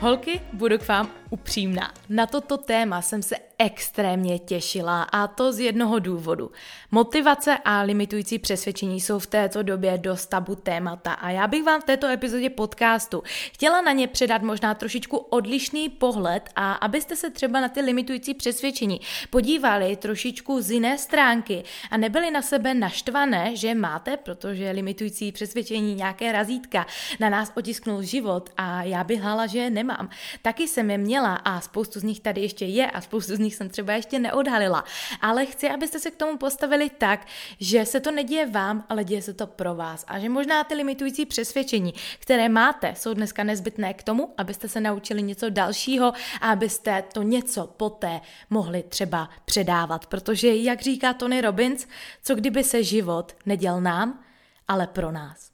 Holky, 0.00 0.40
budu 0.52 0.78
k 0.78 0.88
vám 0.88 1.19
upřímná. 1.30 1.92
Na 2.08 2.26
toto 2.26 2.56
téma 2.56 3.02
jsem 3.02 3.22
se 3.22 3.36
extrémně 3.58 4.38
těšila 4.38 5.02
a 5.02 5.26
to 5.26 5.52
z 5.52 5.60
jednoho 5.60 5.98
důvodu. 5.98 6.50
Motivace 6.90 7.58
a 7.64 7.82
limitující 7.82 8.38
přesvědčení 8.38 9.00
jsou 9.00 9.18
v 9.18 9.26
této 9.26 9.62
době 9.62 9.98
dost 9.98 10.26
tabu 10.26 10.54
témata 10.54 11.12
a 11.12 11.30
já 11.30 11.46
bych 11.46 11.64
vám 11.64 11.80
v 11.80 11.84
této 11.84 12.06
epizodě 12.06 12.50
podcastu 12.50 13.22
chtěla 13.52 13.80
na 13.80 13.92
ně 13.92 14.08
předat 14.08 14.42
možná 14.42 14.74
trošičku 14.74 15.16
odlišný 15.16 15.88
pohled 15.88 16.50
a 16.56 16.72
abyste 16.72 17.16
se 17.16 17.30
třeba 17.30 17.60
na 17.60 17.68
ty 17.68 17.80
limitující 17.80 18.34
přesvědčení 18.34 19.00
podívali 19.30 19.96
trošičku 19.96 20.62
z 20.62 20.70
jiné 20.70 20.98
stránky 20.98 21.64
a 21.90 21.96
nebyli 21.96 22.30
na 22.30 22.42
sebe 22.42 22.74
naštvané, 22.74 23.56
že 23.56 23.74
máte, 23.74 24.16
protože 24.16 24.70
limitující 24.70 25.32
přesvědčení 25.32 25.94
nějaké 25.94 26.32
razítka 26.32 26.86
na 27.20 27.28
nás 27.28 27.52
otisknul 27.56 28.02
život 28.02 28.50
a 28.56 28.82
já 28.82 29.04
bych 29.04 29.20
hlala, 29.20 29.46
že 29.46 29.70
nemám. 29.70 30.08
Taky 30.42 30.68
jsem 30.68 30.90
je 30.90 30.98
měla 30.98 31.19
a 31.28 31.60
spoustu 31.60 32.00
z 32.00 32.02
nich 32.02 32.20
tady 32.20 32.40
ještě 32.40 32.64
je 32.64 32.90
a 32.90 33.00
spoustu 33.00 33.36
z 33.36 33.38
nich 33.38 33.54
jsem 33.54 33.68
třeba 33.68 33.92
ještě 33.92 34.18
neodhalila. 34.18 34.84
Ale 35.20 35.46
chci, 35.46 35.70
abyste 35.70 35.98
se 35.98 36.10
k 36.10 36.16
tomu 36.16 36.38
postavili 36.38 36.90
tak, 36.90 37.26
že 37.60 37.86
se 37.86 38.00
to 38.00 38.10
neděje 38.10 38.46
vám, 38.46 38.84
ale 38.88 39.04
děje 39.04 39.22
se 39.22 39.34
to 39.34 39.46
pro 39.46 39.74
vás. 39.74 40.04
A 40.08 40.18
že 40.18 40.28
možná 40.28 40.64
ty 40.64 40.74
limitující 40.74 41.26
přesvědčení, 41.26 41.94
které 42.18 42.48
máte, 42.48 42.94
jsou 42.96 43.14
dneska 43.14 43.44
nezbytné 43.44 43.94
k 43.94 44.02
tomu, 44.02 44.34
abyste 44.38 44.68
se 44.68 44.80
naučili 44.80 45.22
něco 45.22 45.50
dalšího 45.50 46.12
a 46.40 46.50
abyste 46.50 47.04
to 47.12 47.22
něco 47.22 47.66
poté 47.66 48.20
mohli 48.50 48.82
třeba 48.82 49.30
předávat. 49.44 50.06
Protože, 50.06 50.56
jak 50.56 50.80
říká 50.80 51.12
Tony 51.12 51.40
Robbins, 51.40 51.86
co 52.22 52.34
kdyby 52.34 52.64
se 52.64 52.84
život 52.84 53.36
neděl 53.46 53.80
nám, 53.80 54.24
ale 54.68 54.86
pro 54.86 55.12
nás. 55.12 55.49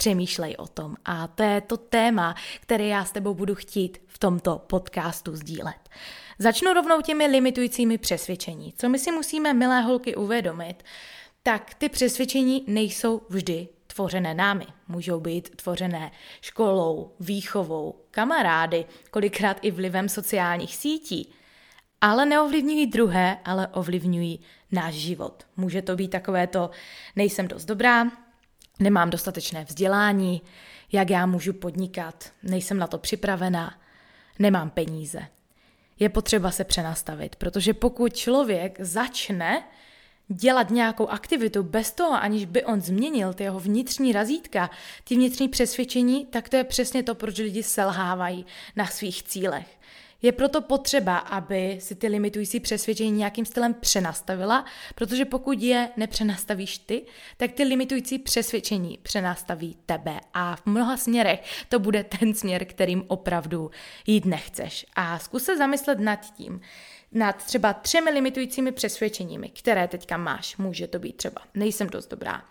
Přemýšlej 0.00 0.56
o 0.58 0.66
tom. 0.66 0.96
A 1.04 1.26
to 1.26 1.42
je 1.42 1.60
to 1.60 1.76
téma, 1.76 2.34
které 2.60 2.84
já 2.84 3.04
s 3.04 3.12
tebou 3.12 3.34
budu 3.34 3.54
chtít 3.54 3.98
v 4.06 4.18
tomto 4.18 4.58
podcastu 4.58 5.36
sdílet. 5.36 5.88
Začnu 6.38 6.72
rovnou 6.72 7.00
těmi 7.00 7.26
limitujícími 7.26 7.98
přesvědčení. 7.98 8.72
Co 8.76 8.88
my 8.88 8.98
si 8.98 9.12
musíme, 9.12 9.52
milé 9.54 9.80
holky, 9.80 10.16
uvědomit, 10.16 10.74
tak 11.42 11.74
ty 11.74 11.88
přesvědčení 11.88 12.64
nejsou 12.66 13.20
vždy 13.28 13.68
tvořené 13.86 14.34
námi. 14.34 14.66
Můžou 14.88 15.20
být 15.20 15.56
tvořené 15.56 16.10
školou, 16.40 17.12
výchovou, 17.20 18.04
kamarády, 18.10 18.84
kolikrát 19.10 19.56
i 19.62 19.70
vlivem 19.70 20.08
sociálních 20.08 20.76
sítí. 20.76 21.32
Ale 22.00 22.26
neovlivňují 22.26 22.86
druhé, 22.86 23.38
ale 23.44 23.66
ovlivňují 23.66 24.40
náš 24.72 24.94
život. 24.94 25.46
Může 25.56 25.82
to 25.82 25.96
být 25.96 26.08
takové 26.08 26.46
to, 26.46 26.70
nejsem 27.16 27.48
dost 27.48 27.64
dobrá, 27.64 28.29
nemám 28.80 29.10
dostatečné 29.10 29.64
vzdělání, 29.64 30.42
jak 30.92 31.10
já 31.10 31.26
můžu 31.26 31.52
podnikat, 31.52 32.32
nejsem 32.42 32.78
na 32.78 32.86
to 32.86 32.98
připravená, 32.98 33.74
nemám 34.38 34.70
peníze. 34.70 35.22
Je 35.98 36.08
potřeba 36.08 36.50
se 36.50 36.64
přenastavit, 36.64 37.36
protože 37.36 37.74
pokud 37.74 38.16
člověk 38.16 38.80
začne 38.80 39.62
dělat 40.28 40.70
nějakou 40.70 41.08
aktivitu 41.08 41.62
bez 41.62 41.92
toho, 41.92 42.22
aniž 42.22 42.44
by 42.44 42.64
on 42.64 42.80
změnil 42.80 43.34
ty 43.34 43.42
jeho 43.42 43.60
vnitřní 43.60 44.12
razítka, 44.12 44.70
ty 45.04 45.14
vnitřní 45.14 45.48
přesvědčení, 45.48 46.26
tak 46.26 46.48
to 46.48 46.56
je 46.56 46.64
přesně 46.64 47.02
to, 47.02 47.14
proč 47.14 47.38
lidi 47.38 47.62
selhávají 47.62 48.46
na 48.76 48.86
svých 48.86 49.22
cílech. 49.22 49.66
Je 50.22 50.32
proto 50.32 50.60
potřeba, 50.60 51.18
aby 51.18 51.78
si 51.80 51.94
ty 51.94 52.08
limitující 52.08 52.60
přesvědčení 52.60 53.10
nějakým 53.10 53.44
stylem 53.44 53.74
přenastavila, 53.74 54.64
protože 54.94 55.24
pokud 55.24 55.62
je 55.62 55.88
nepřenastavíš 55.96 56.78
ty, 56.78 57.06
tak 57.36 57.52
ty 57.52 57.62
limitující 57.62 58.18
přesvědčení 58.18 58.98
přenastaví 59.02 59.76
tebe 59.86 60.20
a 60.34 60.56
v 60.56 60.66
mnoha 60.66 60.96
směrech 60.96 61.64
to 61.68 61.78
bude 61.78 62.04
ten 62.04 62.34
směr, 62.34 62.64
kterým 62.64 63.04
opravdu 63.08 63.70
jít 64.06 64.24
nechceš. 64.24 64.86
A 64.94 65.18
zkus 65.18 65.44
se 65.44 65.56
zamyslet 65.56 65.98
nad 66.00 66.32
tím, 66.34 66.60
nad 67.12 67.44
třeba 67.44 67.72
třemi 67.72 68.10
limitujícími 68.10 68.72
přesvědčeními, 68.72 69.48
které 69.48 69.88
teďka 69.88 70.16
máš. 70.16 70.56
Může 70.56 70.86
to 70.86 70.98
být 70.98 71.16
třeba 71.16 71.42
nejsem 71.54 71.88
dost 71.88 72.10
dobrá, 72.10 72.44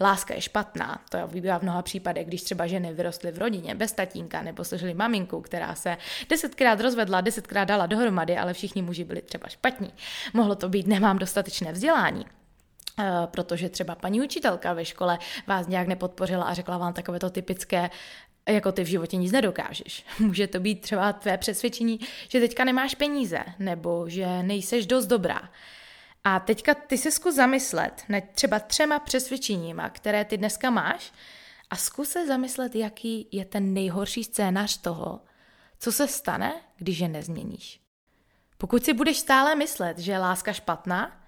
láska 0.00 0.34
je 0.34 0.40
špatná. 0.40 1.00
To 1.08 1.18
bývá 1.26 1.58
v 1.58 1.62
mnoha 1.62 1.82
případech, 1.82 2.26
když 2.26 2.42
třeba 2.42 2.66
ženy 2.66 2.92
vyrostly 2.92 3.32
v 3.32 3.38
rodině 3.38 3.74
bez 3.74 3.92
tatínka 3.92 4.42
nebo 4.42 4.64
slyšeli 4.64 4.94
maminku, 4.94 5.40
která 5.40 5.74
se 5.74 5.96
desetkrát 6.28 6.80
rozvedla, 6.80 7.20
desetkrát 7.20 7.68
dala 7.68 7.86
dohromady, 7.86 8.36
ale 8.36 8.54
všichni 8.54 8.82
muži 8.82 9.04
byli 9.04 9.22
třeba 9.22 9.48
špatní. 9.48 9.92
Mohlo 10.32 10.54
to 10.54 10.68
být, 10.68 10.86
nemám 10.86 11.18
dostatečné 11.18 11.72
vzdělání. 11.72 12.26
Uh, 12.98 13.26
protože 13.26 13.68
třeba 13.68 13.94
paní 13.94 14.20
učitelka 14.20 14.72
ve 14.72 14.84
škole 14.84 15.18
vás 15.46 15.66
nějak 15.66 15.88
nepodpořila 15.88 16.44
a 16.44 16.54
řekla 16.54 16.78
vám 16.78 16.92
takové 16.92 17.18
to 17.18 17.30
typické, 17.30 17.90
jako 18.48 18.72
ty 18.72 18.84
v 18.84 18.86
životě 18.86 19.16
nic 19.16 19.32
nedokážeš. 19.32 20.04
Může 20.18 20.46
to 20.46 20.60
být 20.60 20.80
třeba 20.80 21.12
tvé 21.12 21.38
přesvědčení, 21.38 22.00
že 22.28 22.40
teďka 22.40 22.64
nemáš 22.64 22.94
peníze, 22.94 23.38
nebo 23.58 24.04
že 24.08 24.42
nejseš 24.42 24.86
dost 24.86 25.06
dobrá. 25.06 25.48
A 26.24 26.40
teďka 26.40 26.74
ty 26.74 26.98
se 26.98 27.10
zkus 27.10 27.34
zamyslet 27.34 28.04
nad 28.08 28.24
třeba 28.34 28.58
třema 28.58 28.98
přesvědčeníma, 28.98 29.90
které 29.90 30.24
ty 30.24 30.36
dneska 30.36 30.70
máš 30.70 31.12
a 31.70 31.76
zkus 31.76 32.08
se 32.08 32.26
zamyslet, 32.26 32.74
jaký 32.74 33.28
je 33.32 33.44
ten 33.44 33.74
nejhorší 33.74 34.24
scénář 34.24 34.76
toho, 34.76 35.20
co 35.78 35.92
se 35.92 36.08
stane, 36.08 36.60
když 36.76 36.98
je 36.98 37.08
nezměníš. 37.08 37.80
Pokud 38.58 38.84
si 38.84 38.92
budeš 38.92 39.18
stále 39.18 39.54
myslet, 39.54 39.98
že 39.98 40.12
je 40.12 40.18
láska 40.18 40.52
špatná, 40.52 41.26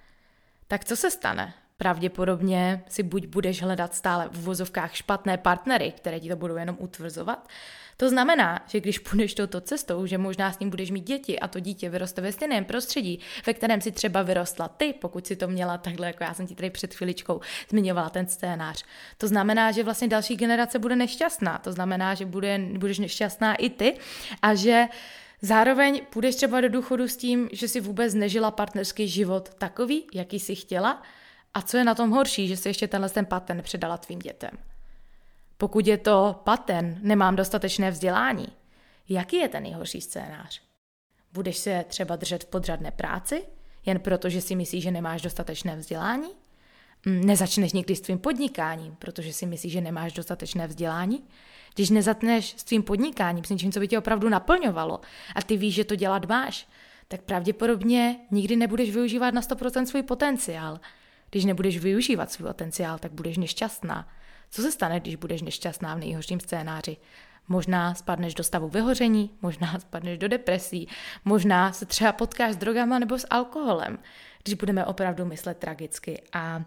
tak 0.67 0.85
co 0.85 0.97
se 0.97 1.11
stane? 1.11 1.55
Pravděpodobně 1.77 2.85
si 2.89 3.03
buď 3.03 3.27
budeš 3.27 3.63
hledat 3.63 3.95
stále 3.95 4.29
v 4.29 4.43
vozovkách 4.43 4.95
špatné 4.95 5.39
partnery, 5.39 5.93
které 5.97 6.21
ti 6.21 6.29
to 6.29 6.37
budou 6.37 6.57
jenom 6.57 6.77
utvrzovat, 6.81 7.49
to 7.97 8.09
znamená, 8.09 8.65
že 8.67 8.81
když 8.81 8.99
půjdeš 8.99 9.35
touto 9.35 9.61
cestou, 9.61 10.07
že 10.07 10.19
možná 10.19 10.53
s 10.53 10.59
ním 10.59 10.71
budeš 10.71 10.91
mít 10.91 11.07
děti 11.07 11.41
a 11.41 11.49
to 11.49 11.61
dítě 11.61 11.89
vyroste 11.89 12.23
ve 12.23 12.33
stejném 12.33 12.65
prostředí, 12.65 13.21
ve 13.47 13.55
kterém 13.55 13.81
si 13.81 13.93
třeba 13.93 14.23
vyrostla 14.23 14.69
ty, 14.69 14.95
pokud 15.01 15.27
si 15.27 15.37
to 15.37 15.49
měla 15.49 15.79
takhle, 15.79 16.07
jako 16.07 16.25
já 16.25 16.35
jsem 16.35 16.47
ti 16.47 16.55
tady 16.55 16.71
před 16.71 16.95
chviličkou 16.95 17.41
zmiňovala 17.69 18.11
ten 18.11 18.27
scénář. 18.27 18.85
To 19.19 19.29
znamená, 19.29 19.73
že 19.73 19.85
vlastně 19.85 20.09
další 20.09 20.37
generace 20.37 20.79
bude 20.79 20.97
nešťastná. 20.97 21.59
To 21.59 21.73
znamená, 21.73 22.15
že 22.15 22.27
bude, 22.27 22.61
budeš 22.79 22.99
nešťastná 22.99 23.55
i 23.55 23.71
ty 23.71 23.97
a 24.43 24.55
že 24.55 24.85
Zároveň 25.43 26.01
půjdeš 26.11 26.35
třeba 26.35 26.61
do 26.61 26.69
důchodu 26.69 27.09
s 27.09 27.17
tím, 27.17 27.49
že 27.53 27.69
si 27.69 27.81
vůbec 27.81 28.15
nežila 28.15 28.51
partnerský 28.51 29.09
život 29.09 29.55
takový, 29.59 30.07
jaký 30.15 30.41
si 30.41 30.55
chtěla, 30.55 31.03
a 31.55 31.63
co 31.63 31.77
je 31.77 31.85
na 31.85 31.95
tom 31.95 32.11
horší, 32.11 32.49
že 32.49 32.57
si 32.57 32.69
ještě 32.69 32.89
tenhle 32.89 33.11
ten 33.11 33.27
patent 33.27 33.63
předala 33.63 33.97
tvým 33.97 34.19
dětem. 34.19 34.51
Pokud 35.57 35.87
je 35.87 35.99
to 35.99 36.41
paten, 36.45 36.99
nemám 37.03 37.37
dostatečné 37.37 37.91
vzdělání, 37.91 38.47
jaký 39.09 39.37
je 39.37 39.49
ten 39.49 39.63
nejhorší 39.63 40.01
scénář? 40.01 40.63
Budeš 41.33 41.57
se 41.57 41.85
třeba 41.89 42.17
držet 42.17 42.45
v 42.45 42.47
podřadné 42.47 42.91
práci, 42.91 43.45
jen 43.87 44.01
proto, 44.01 44.29
že 44.29 44.41
si 44.41 44.55
myslíš, 44.55 44.83
že 44.83 44.91
nemáš 44.91 45.23
dostatečné 45.23 45.77
vzdělání? 45.77 46.29
Mm, 47.07 47.25
nezačneš 47.25 47.73
nikdy 47.73 47.97
s 47.97 48.01
tvým 48.01 48.19
podnikáním, 48.19 48.97
protože 48.99 49.33
si 49.33 49.47
myslíš, 49.47 49.73
že 49.73 49.81
nemáš 49.81 50.13
dostatečné 50.13 50.67
vzdělání? 50.67 51.25
Když 51.75 51.91
nezatneš 51.91 52.55
s 52.57 52.65
tvým 52.65 52.83
podnikáním, 52.83 53.45
s 53.45 53.51
něčím, 53.51 53.73
co 53.73 53.81
by 53.81 53.89
tě 53.89 53.99
opravdu 53.99 54.29
naplňovalo 54.29 55.01
a 55.35 55.43
ty 55.43 55.57
víš, 55.57 55.75
že 55.75 55.85
to 55.85 55.97
dělat 55.97 56.29
máš, 56.29 56.69
tak 57.09 57.23
pravděpodobně 57.23 58.21
nikdy 58.31 58.57
nebudeš 58.57 58.91
využívat 58.91 59.35
na 59.35 59.41
100% 59.41 59.85
svůj 59.85 60.03
potenciál. 60.03 60.81
Když 61.35 61.45
nebudeš 61.45 61.79
využívat 61.79 62.33
svůj 62.33 62.47
potenciál, 62.49 62.99
tak 62.99 63.13
budeš 63.13 63.37
nešťastná. 63.37 64.09
Co 64.51 64.63
se 64.63 64.73
stane, 64.73 65.01
když 65.01 65.17
budeš 65.17 65.43
nešťastná 65.43 65.95
v 65.95 65.99
nejhorším 65.99 66.41
scénáři? 66.41 66.97
Možná 67.49 67.95
spadneš 67.95 68.35
do 68.35 68.45
stavu 68.45 68.69
vyhoření, 68.69 69.31
možná 69.43 69.79
spadneš 69.81 70.19
do 70.19 70.29
depresí, 70.29 70.89
možná 71.25 71.73
se 71.73 71.87
třeba 71.87 72.13
potkáš 72.13 72.53
s 72.53 72.57
drogama 72.57 72.99
nebo 72.99 73.19
s 73.19 73.27
alkoholem, 73.31 73.99
když 74.43 74.55
budeme 74.55 74.85
opravdu 74.85 75.25
myslet 75.25 75.59
tragicky. 75.59 76.23
A 76.33 76.63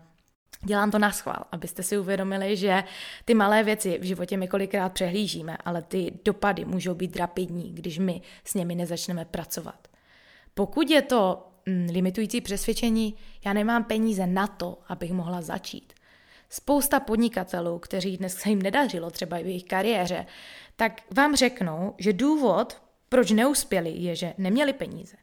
Dělám 0.62 0.92
to 0.92 1.00
na 1.00 1.12
schvál, 1.12 1.44
abyste 1.52 1.84
si 1.84 1.98
uvědomili, 1.98 2.58
že 2.58 2.84
ty 3.25 3.34
malé 3.34 3.63
věci 3.63 3.98
v 4.02 4.04
životě 4.04 4.38
my 4.38 4.48
kolikrát 4.48 4.94
přehlížíme, 4.94 5.58
ale 5.66 5.81
ty 5.81 6.20
dopady 6.25 6.66
můžou 6.66 6.94
být 6.94 7.16
rapidní, 7.16 7.74
když 7.74 8.00
my 8.00 8.22
s 8.44 8.54
nimi 8.54 8.75
nezačneme 8.75 9.25
pracovat. 9.25 9.88
Pokud 10.54 10.90
je 10.90 11.02
to 11.02 11.47
limitující 11.92 12.42
přesvědčení, 12.42 13.16
já 13.46 13.54
nemám 13.54 13.84
peníze 13.84 14.28
na 14.28 14.48
to, 14.48 14.80
abych 14.88 15.12
mohla 15.12 15.42
začít, 15.42 15.94
spousta 16.50 17.00
podnikatelů, 17.00 17.80
kteří 17.80 18.18
dnes 18.18 18.36
se 18.36 18.50
jim 18.50 18.62
nedařilo 18.62 19.12
třeba 19.12 19.38
i 19.38 19.44
v 19.44 19.48
jejich 19.48 19.64
kariéře, 19.64 20.25
tak 20.75 21.02
vám 21.16 21.36
řeknou, 21.36 21.96
že 21.98 22.14
důvod, 22.14 22.81
proč 23.10 23.31
neuspěli, 23.31 23.90
je, 23.90 24.16
že 24.16 24.34
neměli 24.38 24.74
peníze. 24.74 25.18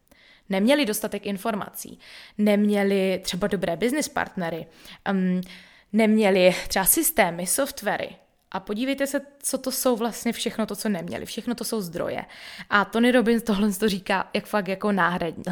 Neměli 0.49 0.87
dostatek 0.87 1.27
informací, 1.27 1.99
neměli 2.39 3.21
třeba 3.23 3.47
dobré 3.47 3.77
business 3.77 4.09
partnery, 4.09 4.67
um, 5.11 5.41
neměli 5.93 6.55
třeba 6.69 6.85
systémy, 6.85 7.47
softwary, 7.47 8.17
a 8.55 8.61
podívejte 8.61 9.07
se, 9.07 9.21
co 9.39 9.59
to 9.59 9.71
jsou 9.71 9.97
vlastně 9.97 10.33
všechno 10.33 10.67
to, 10.67 10.77
co 10.77 10.89
neměli. 10.89 11.27
Všechno 11.27 11.55
to 11.55 11.65
jsou 11.65 11.81
zdroje. 11.81 12.25
A 12.71 12.85
Tony 12.85 13.13
Robbins 13.13 13.43
tohle 13.43 13.73
to 13.73 13.89
říká 13.89 14.31
jak 14.35 14.47
fakt 14.47 14.69
jako 14.69 14.93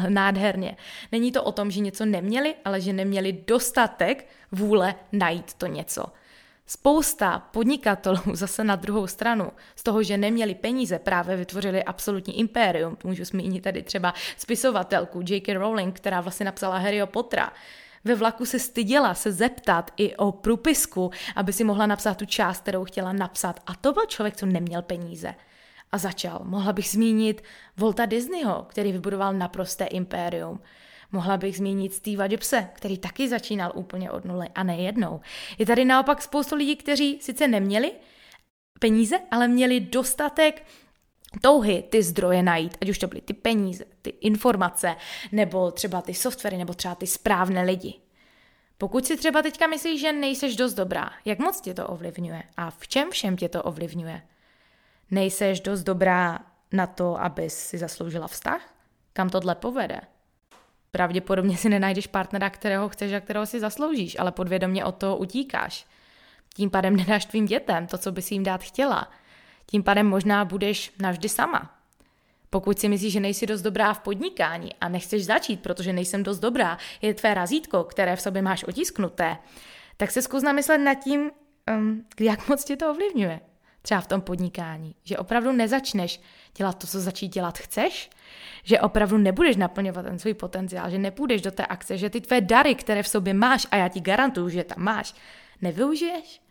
nádherně. 0.09 0.77
Není 1.11 1.31
to 1.31 1.43
o 1.43 1.51
tom, 1.51 1.71
že 1.71 1.79
něco 1.79 2.05
neměli, 2.05 2.55
ale 2.65 2.81
že 2.81 2.93
neměli 2.93 3.43
dostatek 3.47 4.27
vůle 4.51 4.95
najít 5.11 5.53
to 5.53 5.65
něco. 5.67 6.05
Spousta 6.65 7.39
podnikatelů 7.39 8.19
zase 8.33 8.63
na 8.63 8.75
druhou 8.75 9.07
stranu 9.07 9.51
z 9.75 9.83
toho, 9.83 10.03
že 10.03 10.17
neměli 10.17 10.55
peníze, 10.55 10.99
právě 10.99 11.37
vytvořili 11.37 11.83
absolutní 11.83 12.39
impérium. 12.39 12.97
Můžu 13.03 13.25
zmínit 13.25 13.61
tady 13.61 13.83
třeba 13.83 14.13
spisovatelku 14.37 15.23
J.K. 15.29 15.53
Rowling, 15.53 15.95
která 15.95 16.21
vlastně 16.21 16.45
napsala 16.45 16.77
Harryho 16.77 17.07
Pottera 17.07 17.53
ve 18.03 18.15
vlaku 18.15 18.45
se 18.45 18.59
styděla 18.59 19.13
se 19.13 19.31
zeptat 19.31 19.91
i 19.97 20.15
o 20.15 20.31
průpisku, 20.31 21.11
aby 21.35 21.53
si 21.53 21.63
mohla 21.63 21.85
napsat 21.85 22.17
tu 22.17 22.25
část, 22.25 22.61
kterou 22.61 22.83
chtěla 22.83 23.13
napsat. 23.13 23.59
A 23.67 23.75
to 23.75 23.93
byl 23.93 24.05
člověk, 24.05 24.35
co 24.35 24.45
neměl 24.45 24.81
peníze. 24.81 25.35
A 25.91 25.97
začal. 25.97 26.41
Mohla 26.43 26.73
bych 26.73 26.89
zmínit 26.89 27.43
Volta 27.77 28.05
Disneyho, 28.05 28.65
který 28.69 28.91
vybudoval 28.91 29.33
naprosté 29.33 29.85
impérium. 29.85 30.61
Mohla 31.11 31.37
bych 31.37 31.57
zmínit 31.57 31.93
Steve 31.93 32.27
Jobse, 32.31 32.69
který 32.73 32.97
taky 32.97 33.29
začínal 33.29 33.71
úplně 33.75 34.11
od 34.11 34.25
nuly 34.25 34.47
a 34.55 34.63
nejednou. 34.63 35.21
Je 35.57 35.65
tady 35.65 35.85
naopak 35.85 36.21
spoustu 36.21 36.55
lidí, 36.55 36.75
kteří 36.75 37.19
sice 37.21 37.47
neměli 37.47 37.91
peníze, 38.79 39.19
ale 39.31 39.47
měli 39.47 39.79
dostatek 39.79 40.65
touhy 41.41 41.83
ty 41.89 42.03
zdroje 42.03 42.43
najít, 42.43 42.77
ať 42.81 42.89
už 42.89 42.97
to 42.97 43.07
byly 43.07 43.21
ty 43.21 43.33
peníze, 43.33 43.85
ty 44.01 44.09
informace, 44.09 44.95
nebo 45.31 45.71
třeba 45.71 46.01
ty 46.01 46.13
softwary, 46.13 46.57
nebo 46.57 46.73
třeba 46.73 46.95
ty 46.95 47.07
správné 47.07 47.63
lidi. 47.63 47.93
Pokud 48.77 49.05
si 49.05 49.17
třeba 49.17 49.41
teďka 49.41 49.67
myslíš, 49.67 50.01
že 50.01 50.11
nejseš 50.11 50.55
dost 50.55 50.73
dobrá, 50.73 51.11
jak 51.25 51.39
moc 51.39 51.61
tě 51.61 51.73
to 51.73 51.87
ovlivňuje 51.87 52.43
a 52.57 52.69
v 52.69 52.87
čem 52.87 53.11
všem 53.11 53.37
tě 53.37 53.49
to 53.49 53.63
ovlivňuje? 53.63 54.21
Nejseš 55.11 55.59
dost 55.59 55.83
dobrá 55.83 56.39
na 56.71 56.87
to, 56.87 57.21
abys 57.21 57.53
si 57.53 57.77
zasloužila 57.77 58.27
vztah? 58.27 58.73
Kam 59.13 59.29
tohle 59.29 59.55
povede? 59.55 60.01
Pravděpodobně 60.91 61.57
si 61.57 61.69
nenajdeš 61.69 62.07
partnera, 62.07 62.49
kterého 62.49 62.89
chceš 62.89 63.13
a 63.13 63.19
kterého 63.19 63.45
si 63.45 63.59
zasloužíš, 63.59 64.19
ale 64.19 64.31
podvědomě 64.31 64.85
od 64.85 64.95
toho 64.95 65.17
utíkáš. 65.17 65.85
Tím 66.55 66.69
pádem 66.69 66.95
nedáš 66.95 67.25
tvým 67.25 67.45
dětem 67.45 67.87
to, 67.87 67.97
co 67.97 68.11
bys 68.11 68.31
jim 68.31 68.43
dát 68.43 68.61
chtěla– 68.61 69.11
tím 69.65 69.83
pádem 69.83 70.07
možná 70.07 70.45
budeš 70.45 70.93
navždy 70.99 71.29
sama. 71.29 71.75
Pokud 72.49 72.79
si 72.79 72.89
myslíš, 72.89 73.13
že 73.13 73.19
nejsi 73.19 73.45
dost 73.45 73.61
dobrá 73.61 73.93
v 73.93 73.99
podnikání 73.99 74.71
a 74.81 74.89
nechceš 74.89 75.25
začít, 75.25 75.63
protože 75.63 75.93
nejsem 75.93 76.23
dost 76.23 76.39
dobrá, 76.39 76.77
je 77.01 77.13
tvé 77.13 77.33
razítko, 77.33 77.83
které 77.83 78.15
v 78.15 78.21
sobě 78.21 78.41
máš 78.41 78.63
otisknuté, 78.63 79.37
tak 79.97 80.11
se 80.11 80.21
zkus 80.21 80.43
namyslet 80.43 80.77
nad 80.77 80.93
tím, 80.93 81.31
um, 81.77 82.05
jak 82.19 82.47
moc 82.47 82.63
tě 82.63 82.75
to 82.75 82.91
ovlivňuje. 82.91 83.39
Třeba 83.81 84.01
v 84.01 84.07
tom 84.07 84.21
podnikání. 84.21 84.95
Že 85.03 85.17
opravdu 85.17 85.51
nezačneš 85.51 86.21
dělat 86.57 86.77
to, 86.77 86.87
co 86.87 86.99
začít 86.99 87.27
dělat 87.27 87.57
chceš, 87.57 88.09
že 88.63 88.79
opravdu 88.79 89.17
nebudeš 89.17 89.55
naplňovat 89.55 90.05
ten 90.05 90.19
svůj 90.19 90.33
potenciál, 90.33 90.89
že 90.89 90.97
nepůjdeš 90.97 91.41
do 91.41 91.51
té 91.51 91.65
akce, 91.65 91.97
že 91.97 92.09
ty 92.09 92.21
tvé 92.21 92.41
dary, 92.41 92.75
které 92.75 93.03
v 93.03 93.07
sobě 93.07 93.33
máš, 93.33 93.67
a 93.71 93.75
já 93.75 93.87
ti 93.87 94.01
garantuju, 94.01 94.49
že 94.49 94.63
tam 94.63 94.83
máš, 94.83 95.15
nevyužiješ, 95.61 96.41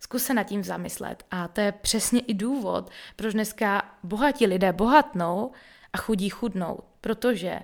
Zkus 0.00 0.22
se 0.22 0.34
nad 0.34 0.42
tím 0.42 0.64
zamyslet. 0.64 1.24
A 1.30 1.48
to 1.48 1.60
je 1.60 1.72
přesně 1.72 2.20
i 2.20 2.34
důvod, 2.34 2.90
proč 3.16 3.34
dneska 3.34 3.82
bohatí 4.02 4.46
lidé 4.46 4.72
bohatnou 4.72 5.52
a 5.92 5.98
chudí 5.98 6.28
chudnou. 6.28 6.78
Protože 7.00 7.60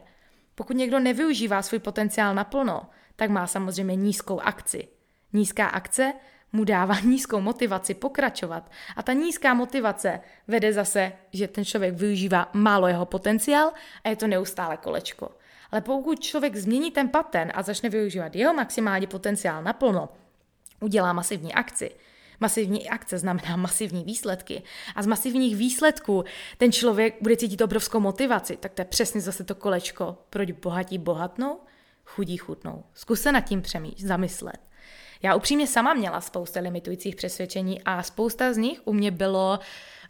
pokud 0.54 0.76
někdo 0.76 0.98
nevyužívá 0.98 1.62
svůj 1.62 1.78
potenciál 1.78 2.34
naplno, 2.34 2.82
tak 3.16 3.30
má 3.30 3.46
samozřejmě 3.46 3.96
nízkou 3.96 4.40
akci. 4.40 4.88
Nízká 5.32 5.66
akce 5.66 6.12
mu 6.52 6.64
dává 6.64 7.00
nízkou 7.04 7.40
motivaci 7.40 7.94
pokračovat. 7.94 8.70
A 8.96 9.02
ta 9.02 9.12
nízká 9.12 9.54
motivace 9.54 10.20
vede 10.48 10.72
zase, 10.72 11.12
že 11.32 11.48
ten 11.48 11.64
člověk 11.64 11.94
využívá 11.94 12.50
málo 12.52 12.88
jeho 12.88 13.06
potenciál 13.06 13.72
a 14.04 14.08
je 14.08 14.16
to 14.16 14.26
neustále 14.26 14.76
kolečko. 14.76 15.30
Ale 15.70 15.80
pokud 15.80 16.20
člověk 16.20 16.56
změní 16.56 16.90
ten 16.90 17.08
pattern 17.08 17.50
a 17.54 17.62
začne 17.62 17.88
využívat 17.88 18.36
jeho 18.36 18.54
maximální 18.54 19.06
potenciál 19.06 19.62
naplno, 19.62 20.08
udělá 20.80 21.12
masivní 21.12 21.54
akci, 21.54 21.90
Masivní 22.40 22.88
akce 22.88 23.18
znamená 23.18 23.56
masivní 23.56 24.04
výsledky. 24.04 24.62
A 24.94 25.02
z 25.02 25.06
masivních 25.06 25.56
výsledků 25.56 26.24
ten 26.58 26.72
člověk 26.72 27.14
bude 27.20 27.36
cítit 27.36 27.60
obrovskou 27.60 28.00
motivaci. 28.00 28.56
Tak 28.56 28.72
to 28.72 28.80
je 28.80 28.84
přesně 28.86 29.20
zase 29.20 29.44
to 29.44 29.54
kolečko. 29.54 30.18
Proč 30.30 30.50
bohatí 30.50 30.98
bohatnou, 30.98 31.60
chudí 32.04 32.36
chudnou. 32.36 32.84
Zkus 32.94 33.20
se 33.20 33.32
nad 33.32 33.40
tím 33.40 33.62
přemýšlet, 33.62 34.06
zamyslet. 34.06 34.60
Já 35.22 35.34
upřímně 35.34 35.66
sama 35.66 35.94
měla 35.94 36.20
spousta 36.20 36.60
limitujících 36.60 37.16
přesvědčení 37.16 37.82
a 37.82 38.02
spousta 38.02 38.52
z 38.52 38.56
nich 38.56 38.80
u 38.84 38.92
mě 38.92 39.10
bylo 39.10 39.58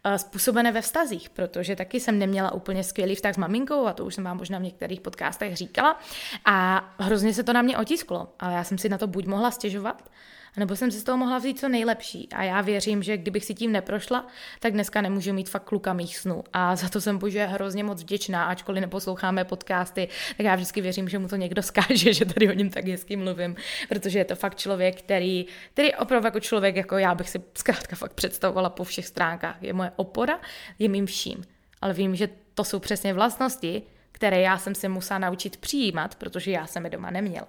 uh, 0.07 0.15
způsobené 0.17 0.73
ve 0.73 0.81
vztazích, 0.81 1.31
protože 1.31 1.77
taky 1.77 2.01
jsem 2.01 2.19
neměla 2.19 2.53
úplně 2.53 2.85
skvělý 2.85 3.15
vztah 3.15 3.35
s 3.35 3.37
maminkou 3.37 3.87
a 3.87 3.93
to 3.93 4.05
už 4.05 4.15
jsem 4.15 4.25
vám 4.25 4.37
možná 4.37 4.59
v 4.59 4.63
některých 4.63 5.01
podcastech 5.01 5.57
říkala 5.57 6.01
a 6.45 6.85
hrozně 6.99 7.35
se 7.35 7.43
to 7.43 7.53
na 7.53 7.63
mě 7.63 7.79
otisklo, 7.79 8.29
ale 8.39 8.55
já 8.55 8.65
jsem 8.65 8.79
si 8.79 8.89
na 8.89 8.99
to 8.99 9.07
buď 9.07 9.27
mohla 9.27 9.51
stěžovat, 9.51 10.11
nebo 10.57 10.77
jsem 10.77 10.91
si 10.91 11.01
z 11.01 11.05
toho 11.05 11.19
mohla 11.19 11.39
vzít 11.39 11.59
co 11.59 11.69
nejlepší. 11.69 12.29
A 12.33 12.43
já 12.43 12.61
věřím, 12.61 13.03
že 13.03 13.17
kdybych 13.17 13.45
si 13.45 13.55
tím 13.55 13.73
neprošla, 13.73 14.27
tak 14.61 14.73
dneska 14.73 15.01
nemůžu 15.01 15.33
mít 15.33 15.49
fakt 15.49 15.65
kluka 15.65 15.93
mých 15.93 16.19
snů. 16.19 16.45
A 16.53 16.77
za 16.77 16.89
to 16.89 17.01
jsem 17.01 17.19
bože 17.19 17.47
hrozně 17.47 17.85
moc 17.85 18.03
vděčná, 18.03 18.45
ačkoliv 18.45 18.81
neposloucháme 18.81 19.45
podcasty, 19.45 20.09
tak 20.37 20.47
já 20.47 20.55
vždycky 20.55 20.81
věřím, 20.81 21.09
že 21.09 21.19
mu 21.19 21.29
to 21.29 21.37
někdo 21.37 21.63
skáže, 21.63 22.13
že 22.15 22.25
tady 22.25 22.49
o 22.49 22.53
něm 22.53 22.71
tak 22.71 22.85
hezky 22.85 23.17
mluvím, 23.17 23.57
protože 23.89 24.19
je 24.19 24.25
to 24.25 24.37
fakt 24.37 24.59
člověk, 24.59 24.99
který, 24.99 25.47
který 25.73 25.95
opravdu 25.95 26.27
jako 26.27 26.41
člověk, 26.41 26.77
jako 26.77 26.99
já 26.99 27.15
bych 27.15 27.31
si 27.31 27.43
zkrátka 27.55 27.97
fakt 27.97 28.13
představovala 28.13 28.71
po 28.71 28.85
všech 28.85 29.07
stránkách. 29.07 29.57
Je 29.63 29.73
moje 29.73 29.93
opora, 29.97 30.41
je 30.79 30.89
mým 30.89 31.07
vším. 31.07 31.45
Ale 31.81 31.93
vím, 31.93 32.17
že 32.17 32.29
to 32.55 32.65
jsou 32.65 32.79
přesně 32.79 33.15
vlastnosti, 33.15 33.83
které 34.13 34.41
já 34.41 34.59
jsem 34.59 34.75
se 34.75 34.89
musela 34.89 35.19
naučit 35.19 35.57
přijímat, 35.57 36.15
protože 36.15 36.51
já 36.51 36.67
jsem 36.67 36.85
je 36.85 36.91
doma 36.91 37.11
neměla. 37.11 37.49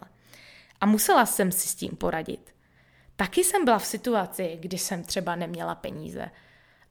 A 0.82 0.86
musela 0.86 1.26
jsem 1.26 1.52
si 1.52 1.68
s 1.68 1.76
tím 1.76 1.90
poradit. 1.90 2.57
Taky 3.18 3.44
jsem 3.44 3.66
byla 3.66 3.80
v 3.80 3.86
situaci, 3.86 4.58
kdy 4.62 4.78
jsem 4.78 5.04
třeba 5.04 5.36
neměla 5.36 5.76
peníze, 5.76 6.30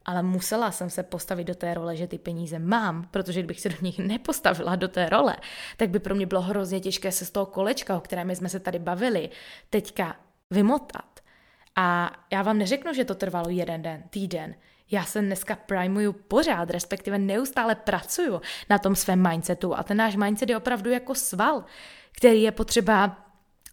ale 0.05 0.23
musela 0.23 0.71
jsem 0.71 0.89
se 0.89 1.03
postavit 1.03 1.43
do 1.43 1.55
té 1.55 1.73
role, 1.73 1.95
že 1.95 2.07
ty 2.07 2.17
peníze 2.17 2.59
mám, 2.59 3.07
protože 3.11 3.39
kdybych 3.39 3.61
se 3.61 3.69
do 3.69 3.75
nich 3.81 3.99
nepostavila 3.99 4.75
do 4.75 4.87
té 4.87 5.09
role, 5.09 5.35
tak 5.77 5.89
by 5.89 5.99
pro 5.99 6.15
mě 6.15 6.25
bylo 6.25 6.41
hrozně 6.41 6.79
těžké 6.79 7.11
se 7.11 7.25
z 7.25 7.31
toho 7.31 7.45
kolečka, 7.45 7.97
o 7.97 8.01
kterém 8.01 8.35
jsme 8.35 8.49
se 8.49 8.59
tady 8.59 8.79
bavili, 8.79 9.29
teďka 9.69 10.15
vymotat. 10.51 11.19
A 11.75 12.11
já 12.31 12.41
vám 12.41 12.57
neřeknu, 12.57 12.93
že 12.93 13.05
to 13.05 13.15
trvalo 13.15 13.49
jeden 13.49 13.81
den, 13.81 14.03
týden. 14.09 14.55
Já 14.91 15.03
se 15.03 15.21
dneska 15.21 15.55
primuju 15.55 16.13
pořád, 16.13 16.69
respektive 16.69 17.17
neustále 17.17 17.75
pracuju 17.75 18.41
na 18.69 18.79
tom 18.79 18.95
svém 18.95 19.29
mindsetu 19.29 19.75
a 19.75 19.83
ten 19.83 19.97
náš 19.97 20.15
mindset 20.15 20.49
je 20.49 20.57
opravdu 20.57 20.89
jako 20.89 21.15
sval, 21.15 21.63
který 22.11 22.41
je 22.41 22.51
potřeba 22.51 23.26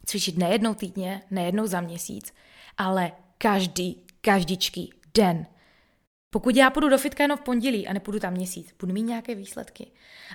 cvičit 0.05 0.39
nejednou 0.39 0.75
týdně, 0.75 1.23
nejednou 1.31 1.67
za 1.67 1.81
měsíc, 1.81 2.33
ale 2.79 3.13
každý, 3.39 4.03
každičký 4.21 4.93
den. 5.15 5.47
Pokud 6.31 6.57
já 6.57 6.71
půjdu 6.71 6.89
do 6.89 6.99
fitka 6.99 7.25
jenom 7.25 7.39
v 7.39 7.41
pondělí 7.41 7.89
a 7.89 7.93
nepůjdu 7.93 8.19
tam 8.19 8.33
měsíc, 8.33 8.75
budu 8.81 8.93
mít 8.93 9.03
nějaké 9.03 9.35
výsledky. 9.35 9.87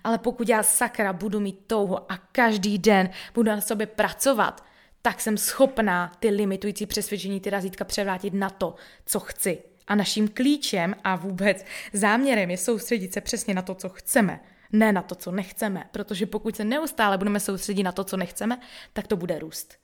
Ale 0.04 0.18
pokud 0.18 0.50
já 0.50 0.64
sakra 0.64 1.14
budu 1.14 1.40
mít 1.40 1.60
touho 1.68 2.12
a 2.12 2.18
každý 2.18 2.78
den 2.78 3.10
budu 3.34 3.50
na 3.50 3.62
sobě 3.62 3.88
pracovat, 3.88 4.66
tak 5.02 5.22
jsem 5.22 5.38
schopná 5.38 6.12
ty 6.20 6.30
limitující 6.30 6.86
přesvědčení, 6.86 7.40
ty 7.40 7.50
razítka 7.50 7.86
převrátit 7.86 8.34
na 8.34 8.50
to, 8.50 8.76
co 9.06 9.20
chci. 9.20 9.64
A 9.88 9.96
naším 9.96 10.28
klíčem 10.28 10.96
a 11.04 11.16
vůbec 11.16 11.66
záměrem 11.94 12.52
je 12.52 12.58
soustředit 12.58 13.14
se 13.14 13.22
přesně 13.22 13.54
na 13.54 13.62
to, 13.62 13.76
co 13.76 13.90
chceme, 13.90 14.40
ne 14.72 14.92
na 14.92 15.02
to, 15.02 15.16
co 15.16 15.32
nechceme. 15.32 15.84
Protože 15.92 16.26
pokud 16.26 16.56
se 16.56 16.66
neustále 16.66 17.18
budeme 17.18 17.40
soustředit 17.40 17.84
na 17.84 17.92
to, 17.92 18.04
co 18.04 18.18
nechceme, 18.18 18.60
tak 18.94 19.08
to 19.08 19.16
bude 19.16 19.40
růst. 19.40 19.78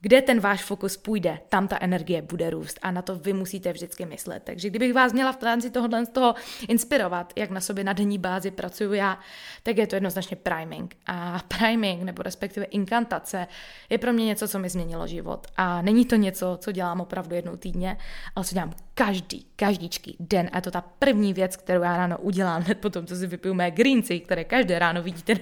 Kde 0.00 0.22
ten 0.22 0.40
váš 0.40 0.62
fokus 0.62 0.96
půjde, 0.96 1.38
tam 1.48 1.68
ta 1.68 1.78
energie 1.80 2.22
bude 2.22 2.50
růst 2.50 2.78
a 2.82 2.90
na 2.90 3.02
to 3.02 3.16
vy 3.16 3.32
musíte 3.32 3.72
vždycky 3.72 4.06
myslet. 4.06 4.42
Takže 4.42 4.70
kdybych 4.70 4.94
vás 4.94 5.12
měla 5.12 5.32
v 5.32 5.42
rámci 5.42 5.70
tohohle 5.70 6.06
z 6.06 6.08
toho 6.08 6.34
inspirovat, 6.68 7.32
jak 7.36 7.50
na 7.50 7.60
sobě 7.60 7.84
na 7.84 7.92
denní 7.92 8.18
bázi 8.18 8.50
pracuju 8.50 8.92
já, 8.92 9.18
tak 9.62 9.76
je 9.76 9.86
to 9.86 9.96
jednoznačně 9.96 10.36
priming. 10.36 10.96
A 11.06 11.40
priming, 11.58 12.02
nebo 12.02 12.22
respektive 12.22 12.66
inkantace, 12.66 13.46
je 13.90 13.98
pro 13.98 14.12
mě 14.12 14.26
něco, 14.26 14.48
co 14.48 14.58
mi 14.58 14.68
změnilo 14.68 15.06
život. 15.06 15.46
A 15.56 15.82
není 15.82 16.04
to 16.04 16.16
něco, 16.16 16.58
co 16.60 16.72
dělám 16.72 17.00
opravdu 17.00 17.34
jednou 17.34 17.56
týdně, 17.56 17.96
ale 18.34 18.44
co 18.44 18.54
dělám 18.54 18.72
každý, 18.94 19.46
každičký 19.56 20.16
den. 20.20 20.48
A 20.52 20.58
je 20.58 20.62
to 20.62 20.70
ta 20.70 20.84
první 20.98 21.32
věc, 21.32 21.56
kterou 21.56 21.82
já 21.82 21.96
ráno 21.96 22.18
udělám 22.18 22.62
hned 22.62 22.80
potom, 22.80 23.06
co 23.06 23.16
si 23.16 23.26
vypiju 23.26 23.54
mé 23.54 23.70
greenci, 23.70 24.20
které 24.20 24.44
každé 24.44 24.78
ráno 24.78 25.02
vidíte 25.02 25.34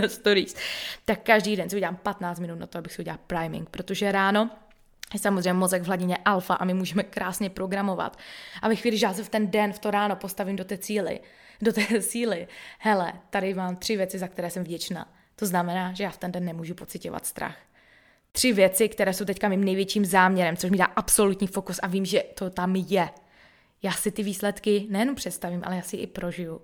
na 0.00 0.08
stories. 0.08 0.54
Tak 1.04 1.22
každý 1.22 1.56
den 1.56 1.70
si 1.70 1.76
udělám 1.76 1.96
15 1.96 2.40
minut 2.40 2.58
na 2.58 2.66
to, 2.66 2.78
abych 2.78 2.92
si 2.92 3.02
udělal 3.02 3.18
priming, 3.26 3.70
protože 3.70 4.01
ráno 4.10 4.50
je 5.14 5.20
samozřejmě 5.20 5.52
mozek 5.52 5.82
v 5.82 5.86
hladině 5.86 6.16
alfa 6.24 6.54
a 6.54 6.64
my 6.64 6.74
můžeme 6.74 7.02
krásně 7.02 7.50
programovat. 7.50 8.18
A 8.62 8.68
ve 8.68 8.76
chvíli, 8.76 8.98
že 8.98 9.06
já 9.06 9.14
se 9.14 9.24
v 9.24 9.28
ten 9.28 9.50
den, 9.50 9.72
v 9.72 9.78
to 9.78 9.90
ráno 9.90 10.16
postavím 10.16 10.56
do 10.56 10.64
té 10.64 10.78
cíly, 10.78 11.20
do 11.60 11.72
té 11.72 12.00
síly, 12.02 12.48
hele, 12.78 13.12
tady 13.30 13.54
mám 13.54 13.76
tři 13.76 13.96
věci, 13.96 14.18
za 14.18 14.28
které 14.28 14.50
jsem 14.50 14.64
vděčná. 14.64 15.08
To 15.36 15.46
znamená, 15.46 15.92
že 15.92 16.04
já 16.04 16.10
v 16.10 16.16
ten 16.16 16.32
den 16.32 16.44
nemůžu 16.44 16.74
pocitovat 16.74 17.26
strach. 17.26 17.56
Tři 18.32 18.52
věci, 18.52 18.88
které 18.88 19.14
jsou 19.14 19.24
teďka 19.24 19.48
mým 19.48 19.64
největším 19.64 20.04
záměrem, 20.04 20.56
což 20.56 20.70
mi 20.70 20.76
dá 20.76 20.84
absolutní 20.84 21.46
fokus 21.46 21.80
a 21.82 21.86
vím, 21.86 22.04
že 22.04 22.22
to 22.34 22.50
tam 22.50 22.76
je. 22.76 23.08
Já 23.82 23.92
si 23.92 24.10
ty 24.10 24.22
výsledky 24.22 24.86
nejen 24.90 25.14
představím, 25.14 25.62
ale 25.64 25.76
já 25.76 25.82
si 25.82 25.96
i 25.96 26.06
prožiju. 26.06 26.60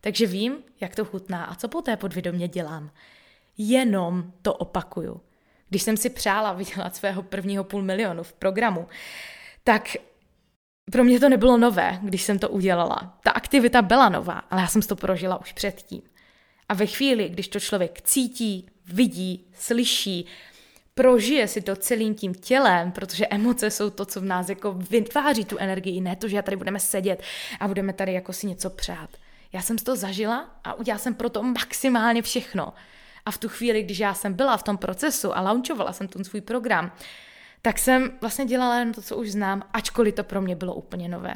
Takže 0.00 0.26
vím, 0.26 0.56
jak 0.80 0.96
to 0.96 1.04
chutná 1.04 1.44
a 1.44 1.54
co 1.54 1.68
poté 1.68 1.96
podvědomě 1.96 2.48
dělám. 2.48 2.90
Jenom 3.58 4.32
to 4.42 4.54
opakuju. 4.54 5.20
Když 5.70 5.82
jsem 5.82 5.96
si 5.96 6.10
přála 6.10 6.52
vydělat 6.52 6.96
svého 6.96 7.22
prvního 7.22 7.64
půl 7.64 7.82
milionu 7.82 8.22
v 8.22 8.32
programu, 8.32 8.88
tak 9.64 9.96
pro 10.92 11.04
mě 11.04 11.20
to 11.20 11.28
nebylo 11.28 11.58
nové, 11.58 11.98
když 12.02 12.22
jsem 12.22 12.38
to 12.38 12.48
udělala. 12.48 13.18
Ta 13.24 13.30
aktivita 13.30 13.82
byla 13.82 14.08
nová, 14.08 14.42
ale 14.50 14.60
já 14.60 14.66
jsem 14.66 14.82
to 14.82 14.96
prožila 14.96 15.40
už 15.40 15.52
předtím. 15.52 16.02
A 16.68 16.74
ve 16.74 16.86
chvíli, 16.86 17.28
když 17.28 17.48
to 17.48 17.60
člověk 17.60 18.02
cítí, 18.02 18.70
vidí, 18.86 19.46
slyší, 19.54 20.26
prožije 20.94 21.48
si 21.48 21.60
to 21.60 21.76
celým 21.76 22.14
tím 22.14 22.34
tělem, 22.34 22.92
protože 22.92 23.26
emoce 23.26 23.70
jsou 23.70 23.90
to, 23.90 24.04
co 24.04 24.20
v 24.20 24.24
nás 24.24 24.48
jako 24.48 24.72
vytváří 24.72 25.44
tu 25.44 25.58
energii, 25.58 26.00
ne 26.00 26.16
to, 26.16 26.28
že 26.28 26.42
tady 26.42 26.56
budeme 26.56 26.80
sedět 26.80 27.22
a 27.60 27.68
budeme 27.68 27.92
tady 27.92 28.12
jako 28.12 28.32
si 28.32 28.46
něco 28.46 28.70
přát. 28.70 29.10
Já 29.52 29.62
jsem 29.62 29.78
to 29.78 29.96
zažila 29.96 30.50
a 30.64 30.74
udělala 30.74 30.98
jsem 30.98 31.14
pro 31.14 31.30
to 31.30 31.42
maximálně 31.42 32.22
všechno. 32.22 32.72
A 33.30 33.32
v 33.32 33.38
tu 33.38 33.48
chvíli, 33.48 33.82
když 33.82 33.98
já 33.98 34.14
jsem 34.14 34.34
byla 34.34 34.56
v 34.56 34.62
tom 34.62 34.78
procesu 34.78 35.36
a 35.36 35.40
launchovala 35.40 35.92
jsem 35.92 36.08
ten 36.08 36.24
svůj 36.24 36.40
program, 36.40 36.92
tak 37.62 37.78
jsem 37.78 38.10
vlastně 38.20 38.44
dělala 38.44 38.78
jen 38.78 38.92
to, 38.92 39.02
co 39.02 39.16
už 39.16 39.30
znám, 39.30 39.62
ačkoliv 39.72 40.14
to 40.14 40.24
pro 40.24 40.40
mě 40.40 40.56
bylo 40.56 40.74
úplně 40.74 41.08
nové. 41.08 41.34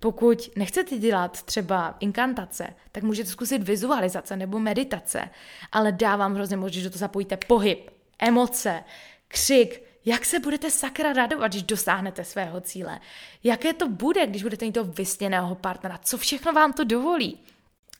Pokud 0.00 0.50
nechcete 0.56 0.98
dělat 0.98 1.42
třeba 1.42 1.96
inkantace, 2.00 2.74
tak 2.92 3.02
můžete 3.02 3.30
zkusit 3.30 3.62
vizualizace 3.62 4.36
nebo 4.36 4.58
meditace, 4.58 5.30
ale 5.72 5.92
dávám 5.92 6.34
hrozně 6.34 6.56
moc, 6.56 6.72
že 6.72 6.82
do 6.82 6.90
toho 6.90 6.98
zapojíte 6.98 7.36
pohyb, 7.36 7.90
emoce, 8.18 8.84
křik, 9.28 9.82
jak 10.04 10.24
se 10.24 10.40
budete 10.40 10.70
sakra 10.70 11.12
radovat, 11.12 11.52
když 11.52 11.62
dosáhnete 11.62 12.24
svého 12.24 12.60
cíle? 12.60 13.00
Jaké 13.44 13.72
to 13.72 13.88
bude, 13.88 14.26
když 14.26 14.42
budete 14.42 14.64
mít 14.64 14.72
toho 14.72 14.92
vysněného 14.92 15.54
partnera? 15.54 15.98
Co 15.98 16.18
všechno 16.18 16.52
vám 16.52 16.72
to 16.72 16.84
dovolí? 16.84 17.38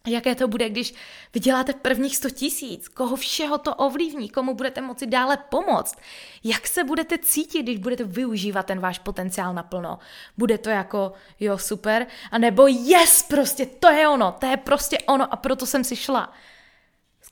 Jaké 0.07 0.35
to 0.35 0.49
bude, 0.49 0.69
když 0.69 0.95
vyděláte 1.35 1.73
prvních 1.73 2.17
100 2.17 2.31
tisíc? 2.31 2.89
Koho 2.89 3.17
všeho 3.17 3.59
to 3.59 3.75
ovlivní? 3.75 4.29
Komu 4.29 4.55
budete 4.55 4.81
moci 4.81 5.07
dále 5.07 5.37
pomoct? 5.37 5.99
Jak 6.45 6.67
se 6.67 6.85
budete 6.85 7.19
cítit, 7.19 7.63
když 7.63 7.79
budete 7.79 8.05
využívat 8.05 8.67
ten 8.67 8.81
váš 8.81 8.99
potenciál 8.99 9.55
naplno? 9.55 9.99
Bude 10.39 10.59
to 10.59 10.71
jako, 10.71 11.13
jo, 11.41 11.59
super? 11.59 12.07
A 12.31 12.39
nebo 12.39 12.67
yes, 12.67 13.23
prostě 13.23 13.67
to 13.67 13.89
je 13.89 14.09
ono, 14.09 14.33
to 14.33 14.47
je 14.47 14.57
prostě 14.57 14.99
ono 14.99 15.33
a 15.33 15.37
proto 15.37 15.67
jsem 15.67 15.85
si 15.85 15.97
šla. 15.97 16.33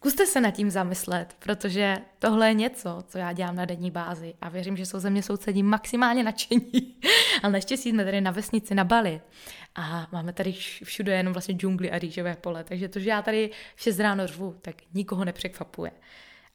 Zkuste 0.03 0.27
se 0.27 0.41
nad 0.41 0.51
tím 0.51 0.71
zamyslet, 0.71 1.37
protože 1.39 1.97
tohle 2.19 2.49
je 2.49 2.55
něco, 2.55 3.05
co 3.07 3.19
já 3.19 3.33
dělám 3.33 3.57
na 3.57 3.65
denní 3.65 3.91
bázi 3.91 4.35
a 4.41 4.49
věřím, 4.49 4.77
že 4.77 4.87
jsou 4.87 4.99
ze 4.99 5.11
mě 5.11 5.23
sousedí 5.23 5.63
maximálně 5.63 6.23
nadšení. 6.23 6.97
Ale 7.43 7.53
naštěstí 7.53 7.91
jsme 7.91 8.05
tady 8.05 8.21
na 8.21 8.31
vesnici 8.31 8.75
na 8.75 8.85
Bali 8.85 9.21
a 9.75 10.09
máme 10.13 10.33
tady 10.33 10.53
všude 10.85 11.17
jenom 11.17 11.33
vlastně 11.33 11.55
džungli 11.55 11.91
a 11.91 11.99
rýžové 11.99 12.37
pole, 12.37 12.65
takže 12.65 12.89
to, 12.89 13.01
že 13.01 13.11
já 13.11 13.23
tady 13.23 13.51
v 13.77 13.83
6 13.83 14.01
ráno 14.01 14.27
řvu, 14.27 14.57
tak 14.63 14.75
nikoho 14.95 15.25
nepřekvapuje. 15.25 15.91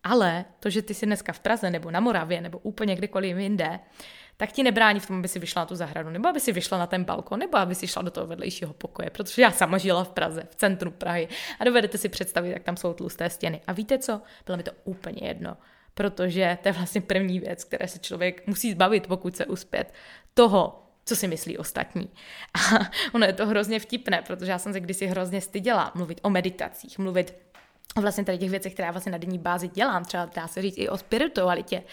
Ale 0.03 0.45
to, 0.59 0.69
že 0.69 0.81
ty 0.81 0.93
jsi 0.93 1.05
dneska 1.05 1.33
v 1.33 1.39
Praze 1.39 1.71
nebo 1.71 1.91
na 1.91 1.99
Moravě 1.99 2.41
nebo 2.41 2.57
úplně 2.57 2.95
kdekoliv 2.95 3.37
jinde, 3.37 3.79
tak 4.37 4.51
ti 4.51 4.63
nebrání 4.63 4.99
v 4.99 5.07
tom, 5.07 5.19
aby 5.19 5.27
si 5.27 5.39
vyšla 5.39 5.61
na 5.61 5.65
tu 5.65 5.75
zahradu, 5.75 6.09
nebo 6.09 6.29
aby 6.29 6.39
si 6.39 6.51
vyšla 6.51 6.77
na 6.77 6.87
ten 6.87 7.03
balkon, 7.03 7.39
nebo 7.39 7.57
aby 7.57 7.75
si 7.75 7.87
šla 7.87 8.01
do 8.01 8.11
toho 8.11 8.27
vedlejšího 8.27 8.73
pokoje, 8.73 9.09
protože 9.09 9.41
já 9.41 9.51
sama 9.51 9.77
žila 9.77 10.03
v 10.03 10.09
Praze, 10.09 10.43
v 10.49 10.55
centru 10.55 10.91
Prahy 10.91 11.27
a 11.59 11.63
dovedete 11.63 11.97
si 11.97 12.09
představit, 12.09 12.49
jak 12.49 12.63
tam 12.63 12.77
jsou 12.77 12.93
tlusté 12.93 13.29
stěny. 13.29 13.61
A 13.67 13.73
víte 13.73 13.97
co? 13.97 14.21
Bylo 14.45 14.57
mi 14.57 14.63
to 14.63 14.71
úplně 14.83 15.27
jedno, 15.27 15.57
protože 15.93 16.57
to 16.61 16.69
je 16.69 16.73
vlastně 16.73 17.01
první 17.01 17.39
věc, 17.39 17.63
které 17.63 17.87
se 17.87 17.99
člověk 17.99 18.47
musí 18.47 18.71
zbavit, 18.71 19.07
pokud 19.07 19.35
se 19.35 19.45
uspět. 19.45 19.93
Toho, 20.33 20.83
co 21.05 21.15
si 21.15 21.27
myslí 21.27 21.57
ostatní. 21.57 22.09
A 22.53 22.79
ono 23.13 23.25
je 23.25 23.33
to 23.33 23.45
hrozně 23.45 23.79
vtipné, 23.79 24.21
protože 24.21 24.51
já 24.51 24.59
jsem 24.59 24.73
se 24.73 24.79
kdysi 24.79 25.07
hrozně 25.07 25.41
styděla 25.41 25.91
mluvit 25.95 26.19
o 26.23 26.29
meditacích, 26.29 26.99
mluvit 26.99 27.35
vlastně 27.95 28.25
tady 28.25 28.37
těch 28.37 28.49
věcech, 28.49 28.73
které 28.73 28.85
já 28.85 28.91
vlastně 28.91 29.11
na 29.11 29.17
denní 29.17 29.37
bázi 29.37 29.67
dělám, 29.67 30.05
třeba 30.05 30.29
dá 30.35 30.47
se 30.47 30.61
říct 30.61 30.77
i 30.77 30.89
o 30.89 30.97
spiritualitě. 30.97 31.83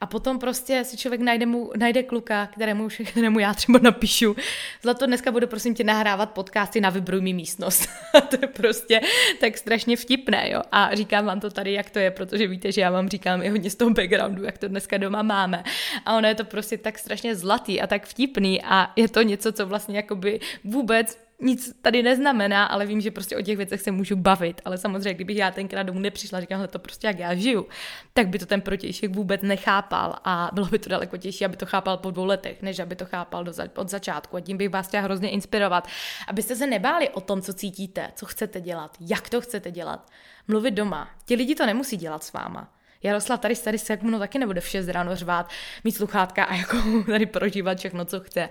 A 0.00 0.06
potom 0.06 0.38
prostě 0.38 0.84
si 0.84 0.96
člověk 0.96 1.20
najde, 1.20 1.46
mu, 1.46 1.70
najde 1.76 2.02
kluka, 2.02 2.46
kterému, 2.46 2.88
kterému 3.10 3.38
já 3.38 3.54
třeba 3.54 3.78
napíšu, 3.82 4.36
Zlato, 4.82 5.06
dneska 5.06 5.32
budu 5.32 5.46
prosím 5.46 5.74
tě 5.74 5.84
nahrávat 5.84 6.30
podcasty 6.30 6.80
na 6.80 6.90
Vybruj 6.90 7.20
mi 7.20 7.32
místnost. 7.32 7.88
to 8.30 8.36
je 8.42 8.48
prostě 8.48 9.00
tak 9.40 9.58
strašně 9.58 9.96
vtipné, 9.96 10.50
jo. 10.50 10.62
A 10.72 10.94
říkám 10.94 11.26
vám 11.26 11.40
to 11.40 11.50
tady, 11.50 11.72
jak 11.72 11.90
to 11.90 11.98
je, 11.98 12.10
protože 12.10 12.46
víte, 12.46 12.72
že 12.72 12.80
já 12.80 12.90
vám 12.90 13.08
říkám 13.08 13.42
i 13.42 13.48
hodně 13.48 13.70
z 13.70 13.74
toho 13.74 13.90
backgroundu, 13.90 14.44
jak 14.44 14.58
to 14.58 14.68
dneska 14.68 14.98
doma 14.98 15.22
máme. 15.22 15.64
A 16.06 16.16
ono 16.16 16.28
je 16.28 16.34
to 16.34 16.44
prostě 16.44 16.78
tak 16.78 16.98
strašně 16.98 17.36
zlatý 17.36 17.80
a 17.80 17.86
tak 17.86 18.06
vtipný 18.06 18.62
a 18.62 18.92
je 18.96 19.08
to 19.08 19.22
něco, 19.22 19.52
co 19.52 19.66
vlastně 19.66 19.96
jakoby 19.96 20.40
vůbec 20.64 21.21
nic 21.40 21.78
tady 21.82 22.02
neznamená, 22.02 22.64
ale 22.64 22.86
vím, 22.86 23.00
že 23.00 23.10
prostě 23.10 23.36
o 23.36 23.42
těch 23.42 23.56
věcech 23.56 23.80
se 23.80 23.90
můžu 23.90 24.16
bavit. 24.16 24.60
Ale 24.64 24.78
samozřejmě, 24.78 25.14
kdybych 25.14 25.36
já 25.36 25.50
tenkrát 25.50 25.82
domů 25.82 25.98
nepřišla, 25.98 26.40
říkám, 26.40 26.68
to 26.68 26.78
prostě 26.78 27.06
jak 27.06 27.18
já 27.18 27.34
žiju, 27.34 27.66
tak 28.12 28.28
by 28.28 28.38
to 28.38 28.46
ten 28.46 28.60
protějšek 28.60 29.14
vůbec 29.14 29.42
nechápal 29.42 30.16
a 30.24 30.50
bylo 30.52 30.66
by 30.66 30.78
to 30.78 30.88
daleko 30.88 31.16
těžší, 31.16 31.44
aby 31.44 31.56
to 31.56 31.66
chápal 31.66 31.96
po 31.96 32.10
dvou 32.10 32.24
letech, 32.24 32.62
než 32.62 32.78
aby 32.78 32.96
to 32.96 33.04
chápal 33.04 33.44
do, 33.44 33.52
od 33.76 33.88
začátku. 33.88 34.36
A 34.36 34.40
tím 34.40 34.56
bych 34.56 34.70
vás 34.70 34.88
chtěla 34.88 35.02
hrozně 35.02 35.30
inspirovat, 35.30 35.88
abyste 36.28 36.56
se 36.56 36.66
nebáli 36.66 37.08
o 37.08 37.20
tom, 37.20 37.42
co 37.42 37.54
cítíte, 37.54 38.08
co 38.14 38.26
chcete 38.26 38.60
dělat, 38.60 38.96
jak 39.00 39.28
to 39.28 39.40
chcete 39.40 39.70
dělat. 39.70 40.10
Mluvit 40.48 40.70
doma. 40.70 41.08
Ti 41.24 41.34
lidi 41.34 41.54
to 41.54 41.66
nemusí 41.66 41.96
dělat 41.96 42.24
s 42.24 42.32
váma. 42.32 42.72
Jaroslav 43.02 43.40
tady 43.40 43.56
tady 43.56 43.78
se 43.78 43.92
jak 43.92 44.02
mnou 44.02 44.18
taky 44.18 44.38
nebude 44.38 44.60
v 44.60 44.68
6 44.68 44.88
ráno 44.88 45.16
řvát, 45.16 45.50
mít 45.84 45.92
sluchátka 45.92 46.44
a 46.44 46.54
jako 46.54 46.76
tady 47.06 47.26
prožívat 47.26 47.78
všechno, 47.78 48.04
co 48.04 48.20
chce. 48.20 48.48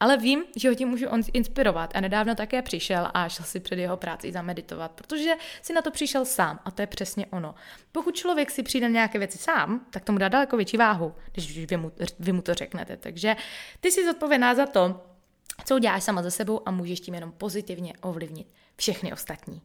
Ale 0.00 0.16
vím, 0.16 0.44
že 0.56 0.68
ho 0.68 0.74
tím 0.74 0.88
můžu 0.88 1.08
on 1.08 1.20
inspirovat 1.32 1.90
a 1.96 2.00
nedávno 2.00 2.34
také 2.34 2.62
přišel 2.62 3.10
a 3.14 3.28
šel 3.28 3.46
si 3.46 3.60
před 3.60 3.78
jeho 3.78 3.96
práci 3.96 4.32
zameditovat, 4.32 4.90
protože 4.90 5.34
si 5.62 5.72
na 5.72 5.82
to 5.82 5.90
přišel 5.90 6.24
sám 6.24 6.60
a 6.64 6.70
to 6.70 6.82
je 6.82 6.86
přesně 6.86 7.26
ono. 7.26 7.54
Pokud 7.92 8.16
člověk 8.16 8.50
si 8.50 8.62
přijde 8.62 8.88
na 8.88 8.92
nějaké 8.92 9.18
věci 9.18 9.38
sám, 9.38 9.86
tak 9.90 10.04
tomu 10.04 10.18
dá 10.18 10.28
daleko 10.28 10.56
větší 10.56 10.76
váhu, 10.76 11.14
když 11.32 11.66
vy 11.66 11.76
mu, 11.76 11.92
vy 12.18 12.32
mu 12.32 12.42
to 12.42 12.54
řeknete. 12.54 12.96
Takže 12.96 13.36
ty 13.80 13.90
jsi 13.90 14.06
zodpovědná 14.06 14.54
za 14.54 14.66
to, 14.66 15.06
co 15.64 15.74
uděláš 15.74 16.04
sama 16.04 16.22
ze 16.22 16.30
sebou 16.30 16.68
a 16.68 16.70
můžeš 16.70 17.00
tím 17.00 17.14
jenom 17.14 17.32
pozitivně 17.32 17.92
ovlivnit 18.00 18.46
všechny 18.76 19.12
ostatní. 19.12 19.62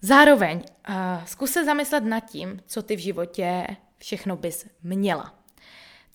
Zároveň 0.00 0.56
uh, 0.88 0.94
zkus 1.24 1.50
se 1.50 1.64
zamyslet 1.64 2.04
nad 2.04 2.20
tím, 2.20 2.60
co 2.66 2.82
ty 2.82 2.96
v 2.96 3.00
životě 3.00 3.66
všechno 3.98 4.36
bys 4.36 4.66
měla 4.82 5.35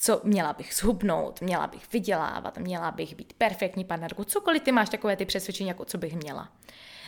co 0.03 0.21
měla 0.23 0.53
bych 0.53 0.73
zhubnout, 0.73 1.41
měla 1.41 1.67
bych 1.67 1.91
vydělávat, 1.93 2.57
měla 2.57 2.91
bych 2.91 3.15
být 3.15 3.33
perfektní 3.33 3.85
partnerku, 3.85 4.23
cokoliv 4.23 4.63
ty 4.63 4.71
máš 4.71 4.89
takové 4.89 5.15
ty 5.15 5.25
přesvědčení, 5.25 5.69
jako 5.69 5.85
co 5.85 5.97
bych 5.97 6.15
měla. 6.15 6.51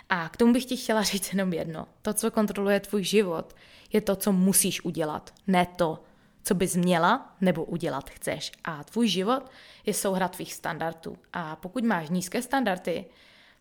A 0.10 0.30
k 0.30 0.38
tomu 0.38 0.54
bych 0.54 0.66
ti 0.66 0.78
chtěla 0.78 1.02
říct 1.04 1.34
jenom 1.34 1.54
jedno. 1.54 1.88
To, 2.02 2.14
co 2.14 2.32
kontroluje 2.32 2.80
tvůj 2.80 3.04
život, 3.04 3.56
je 3.94 4.02
to, 4.02 4.16
co 4.16 4.32
musíš 4.32 4.86
udělat, 4.86 5.34
ne 5.48 5.66
to, 5.76 6.04
co 6.44 6.56
bys 6.56 6.76
měla 6.76 7.36
nebo 7.42 7.66
udělat 7.66 8.10
chceš. 8.10 8.52
A 8.64 8.84
tvůj 8.84 9.08
život 9.08 9.52
je 9.86 9.94
souhra 9.94 10.28
tvých 10.28 10.54
standardů. 10.54 11.18
A 11.34 11.56
pokud 11.56 11.84
máš 11.84 12.10
nízké 12.10 12.42
standardy, 12.42 13.06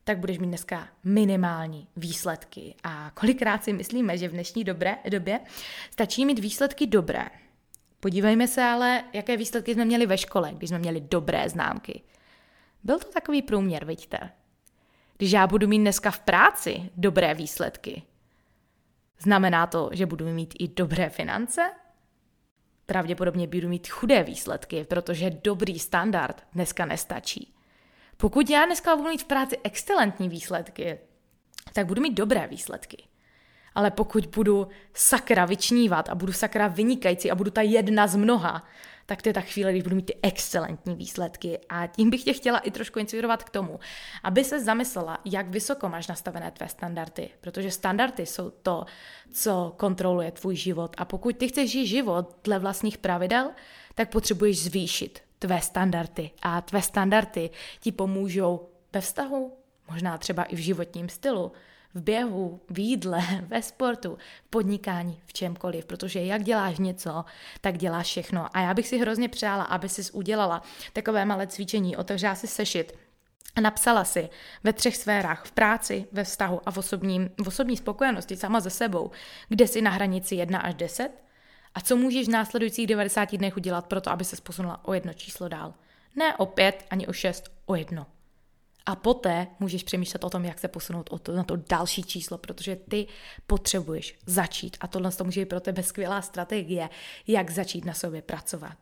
tak 0.04 0.18
budeš 0.18 0.38
mít 0.38 0.46
dneska 0.46 0.88
minimální 1.04 1.88
výsledky. 1.96 2.74
A 2.84 3.10
kolikrát 3.14 3.64
si 3.64 3.72
myslíme, 3.72 4.18
že 4.18 4.28
v 4.28 4.32
dnešní 4.32 4.64
dobré, 4.64 4.96
době 5.08 5.40
stačí 5.90 6.26
mít 6.26 6.38
výsledky 6.38 6.86
dobré, 6.86 7.28
Podívejme 8.02 8.48
se 8.48 8.62
ale, 8.62 9.04
jaké 9.12 9.36
výsledky 9.36 9.74
jsme 9.74 9.84
měli 9.84 10.06
ve 10.06 10.18
škole, 10.18 10.52
když 10.52 10.68
jsme 10.68 10.78
měli 10.78 11.00
dobré 11.00 11.48
známky. 11.48 12.02
Byl 12.84 12.98
to 12.98 13.12
takový 13.12 13.42
průměr, 13.42 13.84
vidíte. 13.84 14.30
Když 15.16 15.32
já 15.32 15.46
budu 15.46 15.68
mít 15.68 15.78
dneska 15.78 16.10
v 16.10 16.20
práci 16.20 16.90
dobré 16.96 17.34
výsledky, 17.34 18.02
znamená 19.18 19.66
to, 19.66 19.90
že 19.92 20.06
budu 20.06 20.28
mít 20.28 20.54
i 20.58 20.68
dobré 20.68 21.08
finance? 21.10 21.70
Pravděpodobně 22.86 23.46
budu 23.46 23.68
mít 23.68 23.88
chudé 23.88 24.22
výsledky, 24.22 24.84
protože 24.84 25.30
dobrý 25.30 25.78
standard 25.78 26.46
dneska 26.52 26.86
nestačí. 26.86 27.54
Pokud 28.16 28.50
já 28.50 28.66
dneska 28.66 28.96
budu 28.96 29.08
mít 29.08 29.22
v 29.22 29.26
práci 29.26 29.56
excelentní 29.64 30.28
výsledky, 30.28 30.98
tak 31.72 31.86
budu 31.86 32.02
mít 32.02 32.14
dobré 32.14 32.46
výsledky 32.46 33.04
ale 33.74 33.90
pokud 33.90 34.26
budu 34.26 34.68
sakra 34.94 35.44
vyčnívat 35.44 36.08
a 36.08 36.14
budu 36.14 36.32
sakra 36.32 36.68
vynikající 36.68 37.30
a 37.30 37.34
budu 37.34 37.50
ta 37.50 37.62
jedna 37.62 38.06
z 38.06 38.16
mnoha, 38.16 38.64
tak 39.06 39.22
to 39.22 39.28
je 39.28 39.32
ta 39.32 39.40
chvíle, 39.40 39.72
kdy 39.72 39.82
budu 39.82 39.96
mít 39.96 40.06
ty 40.06 40.18
excelentní 40.22 40.94
výsledky. 40.94 41.58
A 41.68 41.86
tím 41.86 42.10
bych 42.10 42.24
tě 42.24 42.32
chtěla 42.32 42.58
i 42.58 42.70
trošku 42.70 42.98
inspirovat 42.98 43.44
k 43.44 43.50
tomu, 43.50 43.80
aby 44.22 44.44
se 44.44 44.64
zamyslela, 44.64 45.18
jak 45.24 45.48
vysoko 45.48 45.88
máš 45.88 46.06
nastavené 46.06 46.50
tvé 46.50 46.68
standardy, 46.68 47.30
protože 47.40 47.70
standardy 47.70 48.26
jsou 48.26 48.50
to, 48.50 48.84
co 49.32 49.74
kontroluje 49.76 50.30
tvůj 50.32 50.56
život. 50.56 50.94
A 50.98 51.04
pokud 51.04 51.36
ty 51.36 51.48
chceš 51.48 51.70
žít 51.70 51.86
život 51.86 52.36
dle 52.44 52.58
vlastních 52.58 52.98
pravidel, 52.98 53.50
tak 53.94 54.10
potřebuješ 54.10 54.62
zvýšit 54.62 55.20
tvé 55.38 55.60
standardy. 55.60 56.30
A 56.42 56.60
tvé 56.60 56.82
standardy 56.82 57.50
ti 57.80 57.92
pomůžou 57.92 58.68
ve 58.92 59.00
vztahu, 59.00 59.52
možná 59.90 60.18
třeba 60.18 60.42
i 60.42 60.56
v 60.56 60.58
životním 60.58 61.08
stylu, 61.08 61.52
v 61.94 62.02
běhu, 62.02 62.60
v 62.70 62.78
jídle, 62.78 63.20
ve 63.48 63.62
sportu, 63.62 64.18
v 64.44 64.50
podnikání, 64.50 65.20
v 65.26 65.32
čemkoliv, 65.32 65.84
protože 65.84 66.20
jak 66.20 66.42
děláš 66.42 66.78
něco, 66.78 67.24
tak 67.60 67.78
děláš 67.78 68.06
všechno. 68.06 68.56
A 68.56 68.60
já 68.60 68.74
bych 68.74 68.88
si 68.88 68.98
hrozně 68.98 69.28
přála, 69.28 69.64
aby 69.64 69.88
si 69.88 70.12
udělala 70.12 70.62
takové 70.92 71.24
malé 71.24 71.46
cvičení, 71.46 71.96
otevřela 71.96 72.34
si 72.34 72.46
sešit, 72.46 72.92
a 73.56 73.60
napsala 73.60 74.04
si 74.04 74.28
ve 74.64 74.72
třech 74.72 74.96
sférách, 74.96 75.44
v 75.44 75.52
práci, 75.52 76.06
ve 76.12 76.24
vztahu 76.24 76.60
a 76.66 76.70
v, 76.70 76.78
osobním, 76.78 77.30
v 77.44 77.48
osobní 77.48 77.76
spokojenosti 77.76 78.36
sama 78.36 78.60
ze 78.60 78.70
sebou, 78.70 79.10
kde 79.48 79.68
jsi 79.68 79.82
na 79.82 79.90
hranici 79.90 80.34
1 80.34 80.58
až 80.58 80.74
10 80.74 81.10
a 81.74 81.80
co 81.80 81.96
můžeš 81.96 82.26
v 82.26 82.30
následujících 82.30 82.86
90 82.86 83.36
dnech 83.36 83.56
udělat 83.56 83.86
pro 83.86 84.00
to, 84.00 84.10
aby 84.10 84.24
se 84.24 84.36
posunula 84.42 84.84
o 84.84 84.94
jedno 84.94 85.12
číslo 85.12 85.48
dál. 85.48 85.74
Ne 86.16 86.36
o 86.36 86.46
pět, 86.46 86.84
ani 86.90 87.06
o 87.06 87.12
šest, 87.12 87.52
o 87.66 87.74
jedno. 87.74 88.06
A 88.86 88.96
poté 88.96 89.46
můžeš 89.60 89.82
přemýšlet 89.82 90.24
o 90.24 90.30
tom, 90.30 90.44
jak 90.44 90.58
se 90.58 90.68
posunout 90.68 91.10
o 91.12 91.18
to, 91.18 91.32
na 91.32 91.44
to 91.44 91.56
další 91.56 92.02
číslo, 92.02 92.38
protože 92.38 92.76
ty 92.76 93.06
potřebuješ 93.46 94.18
začít. 94.26 94.76
A 94.80 94.86
tohle 94.86 95.12
to 95.12 95.24
může 95.24 95.40
být 95.40 95.48
pro 95.48 95.60
tebe 95.60 95.82
skvělá 95.82 96.22
strategie, 96.22 96.88
jak 97.26 97.50
začít 97.50 97.84
na 97.84 97.94
sobě 97.94 98.22
pracovat. 98.22 98.76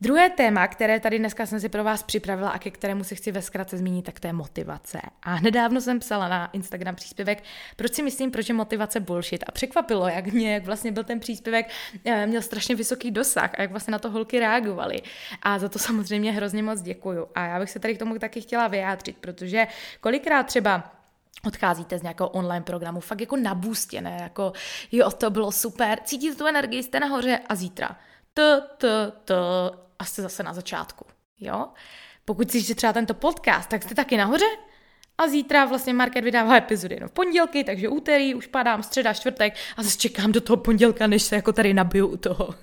Druhé 0.00 0.30
téma, 0.30 0.68
které 0.68 1.00
tady 1.00 1.18
dneska 1.18 1.46
jsem 1.46 1.60
si 1.60 1.68
pro 1.68 1.84
vás 1.84 2.02
připravila 2.02 2.50
a 2.50 2.58
ke 2.58 2.70
kterému 2.70 3.04
se 3.04 3.14
chci 3.14 3.32
ve 3.32 3.42
zkratce 3.42 3.78
zmínit, 3.78 4.04
tak 4.04 4.20
to 4.20 4.26
je 4.26 4.32
motivace. 4.32 5.00
A 5.22 5.40
nedávno 5.40 5.80
jsem 5.80 5.98
psala 5.98 6.28
na 6.28 6.50
Instagram 6.52 6.94
příspěvek, 6.94 7.42
proč 7.76 7.94
si 7.94 8.02
myslím, 8.02 8.30
proč 8.30 8.48
je 8.48 8.54
motivace 8.54 9.00
bullshit. 9.00 9.44
A 9.46 9.52
překvapilo, 9.52 10.08
jak 10.08 10.26
mě, 10.26 10.54
jak 10.54 10.64
vlastně 10.64 10.92
byl 10.92 11.04
ten 11.04 11.20
příspěvek, 11.20 11.70
eh, 12.04 12.26
měl 12.26 12.42
strašně 12.42 12.74
vysoký 12.74 13.10
dosah 13.10 13.50
a 13.58 13.62
jak 13.62 13.70
vlastně 13.70 13.92
na 13.92 13.98
to 13.98 14.10
holky 14.10 14.38
reagovaly. 14.38 15.02
A 15.42 15.58
za 15.58 15.68
to 15.68 15.78
samozřejmě 15.78 16.32
hrozně 16.32 16.62
moc 16.62 16.82
děkuju. 16.82 17.26
A 17.34 17.46
já 17.46 17.58
bych 17.60 17.70
se 17.70 17.78
tady 17.78 17.94
k 17.94 17.98
tomu 17.98 18.18
taky 18.18 18.40
chtěla 18.40 18.68
vyjádřit, 18.68 19.16
protože 19.16 19.66
kolikrát 20.00 20.42
třeba 20.46 20.92
odcházíte 21.44 21.98
z 21.98 22.02
nějakého 22.02 22.28
online 22.28 22.64
programu, 22.64 23.00
fakt 23.00 23.20
jako 23.20 23.36
nabůstěné, 23.36 24.18
jako 24.22 24.52
jo, 24.92 25.10
to 25.10 25.30
bylo 25.30 25.52
super, 25.52 25.98
cítíte 26.04 26.36
tu 26.36 26.46
energii, 26.46 26.82
jste 26.82 27.00
nahoře 27.00 27.40
a 27.48 27.54
zítra. 27.54 27.96
To, 28.36 28.62
to, 28.76 28.88
to 29.24 29.34
a 29.98 30.04
jste 30.04 30.22
zase 30.22 30.42
na 30.42 30.54
začátku. 30.54 31.06
Jo? 31.40 31.68
Pokud 32.24 32.50
si 32.50 32.74
třeba 32.74 32.92
tento 32.92 33.14
podcast, 33.14 33.68
tak 33.68 33.82
jste 33.82 33.94
taky 33.94 34.16
nahoře 34.16 34.46
a 35.18 35.28
zítra 35.28 35.64
vlastně 35.64 35.92
Market 35.94 36.24
vydává 36.24 36.56
epizody 36.56 36.98
no 37.00 37.08
v 37.08 37.12
pondělky, 37.12 37.64
takže 37.64 37.88
úterý 37.88 38.34
už 38.34 38.46
padám, 38.46 38.82
středa, 38.82 39.14
čtvrtek 39.14 39.54
a 39.76 39.82
zase 39.82 39.98
čekám 39.98 40.32
do 40.32 40.40
toho 40.40 40.56
pondělka, 40.56 41.06
než 41.06 41.22
se 41.22 41.36
jako 41.36 41.52
tady 41.52 41.74
nabiju 41.74 42.06
u 42.06 42.16
toho. 42.16 42.54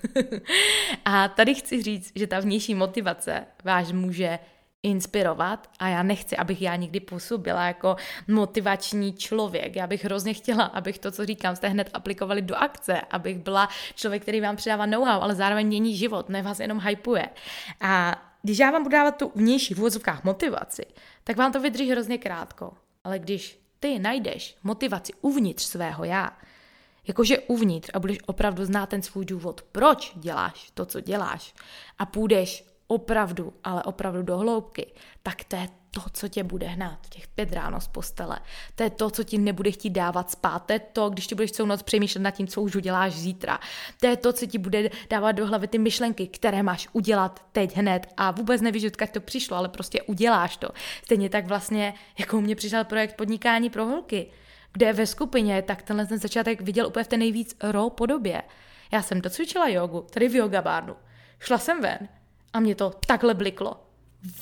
a 1.04 1.28
tady 1.28 1.54
chci 1.54 1.82
říct, 1.82 2.12
že 2.14 2.26
ta 2.26 2.40
vnější 2.40 2.74
motivace 2.74 3.46
vás 3.64 3.92
může 3.92 4.38
inspirovat 4.84 5.70
a 5.78 5.88
já 5.88 6.02
nechci, 6.02 6.36
abych 6.36 6.62
já 6.62 6.76
nikdy 6.76 7.00
působila 7.00 7.66
jako 7.66 7.96
motivační 8.28 9.12
člověk. 9.12 9.76
Já 9.76 9.86
bych 9.86 10.04
hrozně 10.04 10.34
chtěla, 10.34 10.64
abych 10.64 10.98
to, 10.98 11.10
co 11.10 11.26
říkám, 11.26 11.56
jste 11.56 11.68
hned 11.68 11.90
aplikovali 11.94 12.42
do 12.42 12.54
akce, 12.54 13.00
abych 13.00 13.38
byla 13.38 13.68
člověk, 13.94 14.22
který 14.22 14.40
vám 14.40 14.56
předává 14.56 14.86
know-how, 14.86 15.22
ale 15.22 15.34
zároveň 15.34 15.66
mění 15.66 15.96
život, 15.96 16.28
ne 16.28 16.42
vás 16.42 16.60
jenom 16.60 16.80
hypuje. 16.80 17.28
A 17.80 18.22
když 18.42 18.58
já 18.58 18.70
vám 18.70 18.82
budu 18.82 18.92
dávat 18.92 19.16
tu 19.16 19.32
vnější 19.34 19.74
v 19.74 19.78
úvodzovkách 19.78 20.24
motivaci, 20.24 20.86
tak 21.24 21.36
vám 21.36 21.52
to 21.52 21.60
vydrží 21.60 21.90
hrozně 21.90 22.18
krátko. 22.18 22.72
Ale 23.04 23.18
když 23.18 23.60
ty 23.80 23.98
najdeš 23.98 24.56
motivaci 24.62 25.12
uvnitř 25.20 25.64
svého 25.64 26.04
já, 26.04 26.30
jakože 27.06 27.38
uvnitř 27.38 27.90
a 27.94 27.98
budeš 27.98 28.18
opravdu 28.26 28.64
znát 28.64 28.88
ten 28.88 29.02
svůj 29.02 29.24
důvod, 29.24 29.62
proč 29.72 30.12
děláš 30.16 30.70
to, 30.74 30.86
co 30.86 31.00
děláš 31.00 31.54
a 31.98 32.06
půjdeš 32.06 32.73
opravdu, 32.86 33.52
ale 33.64 33.82
opravdu 33.82 34.22
do 34.22 34.38
hloubky, 34.38 34.86
tak 35.22 35.44
to 35.44 35.56
je 35.56 35.68
to, 35.90 36.00
co 36.12 36.28
tě 36.28 36.44
bude 36.44 36.66
hnát 36.66 36.98
těch 37.08 37.28
pět 37.28 37.52
ráno 37.52 37.80
z 37.80 37.88
postele. 37.88 38.38
To 38.74 38.82
je 38.82 38.90
to, 38.90 39.10
co 39.10 39.24
ti 39.24 39.38
nebude 39.38 39.70
chtít 39.70 39.90
dávat 39.90 40.30
spát. 40.30 40.58
To 40.58 40.72
je 40.72 40.78
to, 40.78 41.10
když 41.10 41.26
ti 41.26 41.34
budeš 41.34 41.52
celou 41.52 41.68
noc 41.68 41.82
přemýšlet 41.82 42.22
nad 42.22 42.30
tím, 42.30 42.46
co 42.46 42.62
už 42.62 42.76
uděláš 42.76 43.12
zítra. 43.12 43.58
To 44.00 44.06
je 44.06 44.16
to, 44.16 44.32
co 44.32 44.46
ti 44.46 44.58
bude 44.58 44.90
dávat 45.10 45.32
do 45.32 45.46
hlavy 45.46 45.68
ty 45.68 45.78
myšlenky, 45.78 46.26
které 46.26 46.62
máš 46.62 46.88
udělat 46.92 47.44
teď 47.52 47.76
hned. 47.76 48.06
A 48.16 48.30
vůbec 48.30 48.60
nevíš, 48.60 48.84
odkud 48.84 49.10
to 49.10 49.20
přišlo, 49.20 49.56
ale 49.56 49.68
prostě 49.68 50.02
uděláš 50.02 50.56
to. 50.56 50.68
Stejně 51.04 51.28
tak 51.28 51.46
vlastně, 51.46 51.94
jako 52.18 52.38
u 52.38 52.40
mě 52.40 52.56
přišel 52.56 52.84
projekt 52.84 53.16
podnikání 53.16 53.70
pro 53.70 53.86
holky, 53.86 54.30
kde 54.72 54.92
ve 54.92 55.06
skupině, 55.06 55.62
tak 55.62 55.82
tenhle 55.82 56.06
ten 56.06 56.18
začátek 56.18 56.60
viděl 56.60 56.86
úplně 56.86 57.04
v 57.04 57.08
té 57.08 57.16
nejvíc 57.16 57.56
raw 57.60 57.90
podobě. 57.90 58.42
Já 58.92 59.02
jsem 59.02 59.20
docvičila 59.20 59.68
jogu, 59.68 60.06
tady 60.10 60.28
v 60.28 60.34
yoga 60.34 60.62
barnu. 60.62 60.96
Šla 61.38 61.58
jsem 61.58 61.80
ven, 61.80 62.08
a 62.54 62.60
mě 62.60 62.74
to 62.74 62.92
takhle 63.06 63.34
bliklo. 63.34 63.80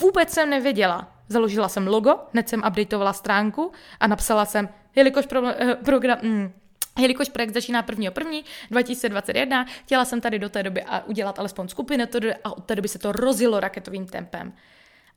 Vůbec 0.01 0.31
jsem 0.31 0.51
nevěděla. 0.51 1.13
Založila 1.29 1.69
jsem 1.69 1.87
logo, 1.87 2.19
hned 2.33 2.49
jsem 2.49 2.63
updateovala 2.69 3.13
stránku 3.13 3.73
a 4.01 4.07
napsala 4.07 4.45
jsem, 4.45 4.69
jelikož 4.97 5.27
pro, 5.27 5.47
eh, 5.47 5.75
program, 5.75 6.19
mm, 6.23 6.53
Jelikož 6.99 7.29
projekt 7.29 7.55
začíná 7.55 7.83
1.1. 7.83 8.45
2021, 8.71 9.65
chtěla 9.65 10.05
jsem 10.05 10.21
tady 10.21 10.39
do 10.39 10.49
té 10.49 10.63
doby 10.63 10.83
a 10.83 11.05
udělat 11.05 11.39
alespoň 11.39 11.69
skupinu 11.69 12.05
a 12.45 12.53
od 12.53 12.65
té 12.65 12.77
doby 12.77 12.89
se 12.89 12.99
to 12.99 13.13
rozjelo 13.13 13.61
raketovým 13.61 14.07
tempem. 14.07 14.53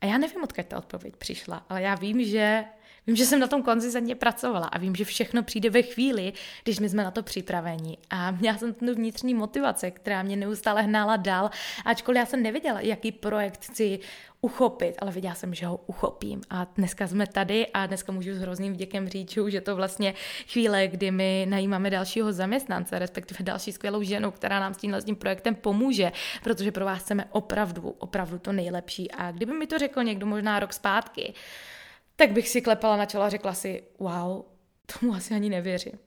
A 0.00 0.06
já 0.06 0.18
nevím, 0.18 0.42
odkud 0.42 0.66
ta 0.66 0.78
odpověď 0.78 1.16
přišla, 1.16 1.66
ale 1.68 1.82
já 1.82 1.94
vím, 1.94 2.24
že 2.24 2.64
Vím, 3.06 3.16
že 3.16 3.26
jsem 3.26 3.40
na 3.40 3.46
tom 3.46 3.62
konzistentně 3.62 4.14
pracovala 4.14 4.66
a 4.66 4.78
vím, 4.78 4.94
že 4.94 5.04
všechno 5.04 5.42
přijde 5.42 5.70
ve 5.70 5.82
chvíli, 5.82 6.32
když 6.64 6.78
my 6.78 6.88
jsme 6.88 7.04
na 7.04 7.10
to 7.10 7.22
připraveni. 7.22 7.98
A 8.10 8.30
měla 8.30 8.58
jsem 8.58 8.74
tu 8.74 8.94
vnitřní 8.94 9.34
motivace, 9.34 9.90
která 9.90 10.22
mě 10.22 10.36
neustále 10.36 10.82
hnála 10.82 11.16
dál, 11.16 11.50
ačkoliv 11.84 12.18
já 12.18 12.26
jsem 12.26 12.42
nevěděla, 12.42 12.80
jaký 12.80 13.12
projekt 13.12 13.64
chci 13.64 13.98
uchopit, 14.40 14.94
ale 14.98 15.12
věděla 15.12 15.34
jsem, 15.34 15.54
že 15.54 15.66
ho 15.66 15.76
uchopím. 15.86 16.40
A 16.50 16.66
dneska 16.76 17.06
jsme 17.06 17.26
tady 17.26 17.66
a 17.66 17.86
dneska 17.86 18.12
můžu 18.12 18.34
s 18.34 18.38
hrozným 18.38 18.72
vděkem 18.72 19.08
říct, 19.08 19.38
že 19.48 19.60
to 19.60 19.76
vlastně 19.76 20.14
chvíle, 20.52 20.88
kdy 20.88 21.10
my 21.10 21.46
najímáme 21.48 21.90
dalšího 21.90 22.32
zaměstnance, 22.32 22.98
respektive 22.98 23.44
další 23.44 23.72
skvělou 23.72 24.02
ženu, 24.02 24.30
která 24.30 24.60
nám 24.60 24.74
s 24.74 24.76
tímhle 24.76 25.02
tím 25.02 25.16
projektem 25.16 25.54
pomůže, 25.54 26.12
protože 26.42 26.72
pro 26.72 26.84
vás 26.84 26.98
chceme 26.98 27.24
opravdu, 27.30 27.94
opravdu 27.98 28.38
to 28.38 28.52
nejlepší. 28.52 29.10
A 29.10 29.30
kdyby 29.32 29.52
mi 29.52 29.66
to 29.66 29.78
řekl 29.78 30.02
někdo 30.02 30.26
možná 30.26 30.60
rok 30.60 30.72
zpátky, 30.72 31.34
tak 32.16 32.32
bych 32.32 32.48
si 32.48 32.62
klepala 32.62 32.96
na 32.96 33.06
čelo 33.06 33.24
a 33.24 33.28
řekla 33.28 33.54
si, 33.54 33.82
wow, 33.98 34.42
tomu 35.00 35.14
asi 35.14 35.34
ani 35.34 35.50
nevěřím. 35.50 35.98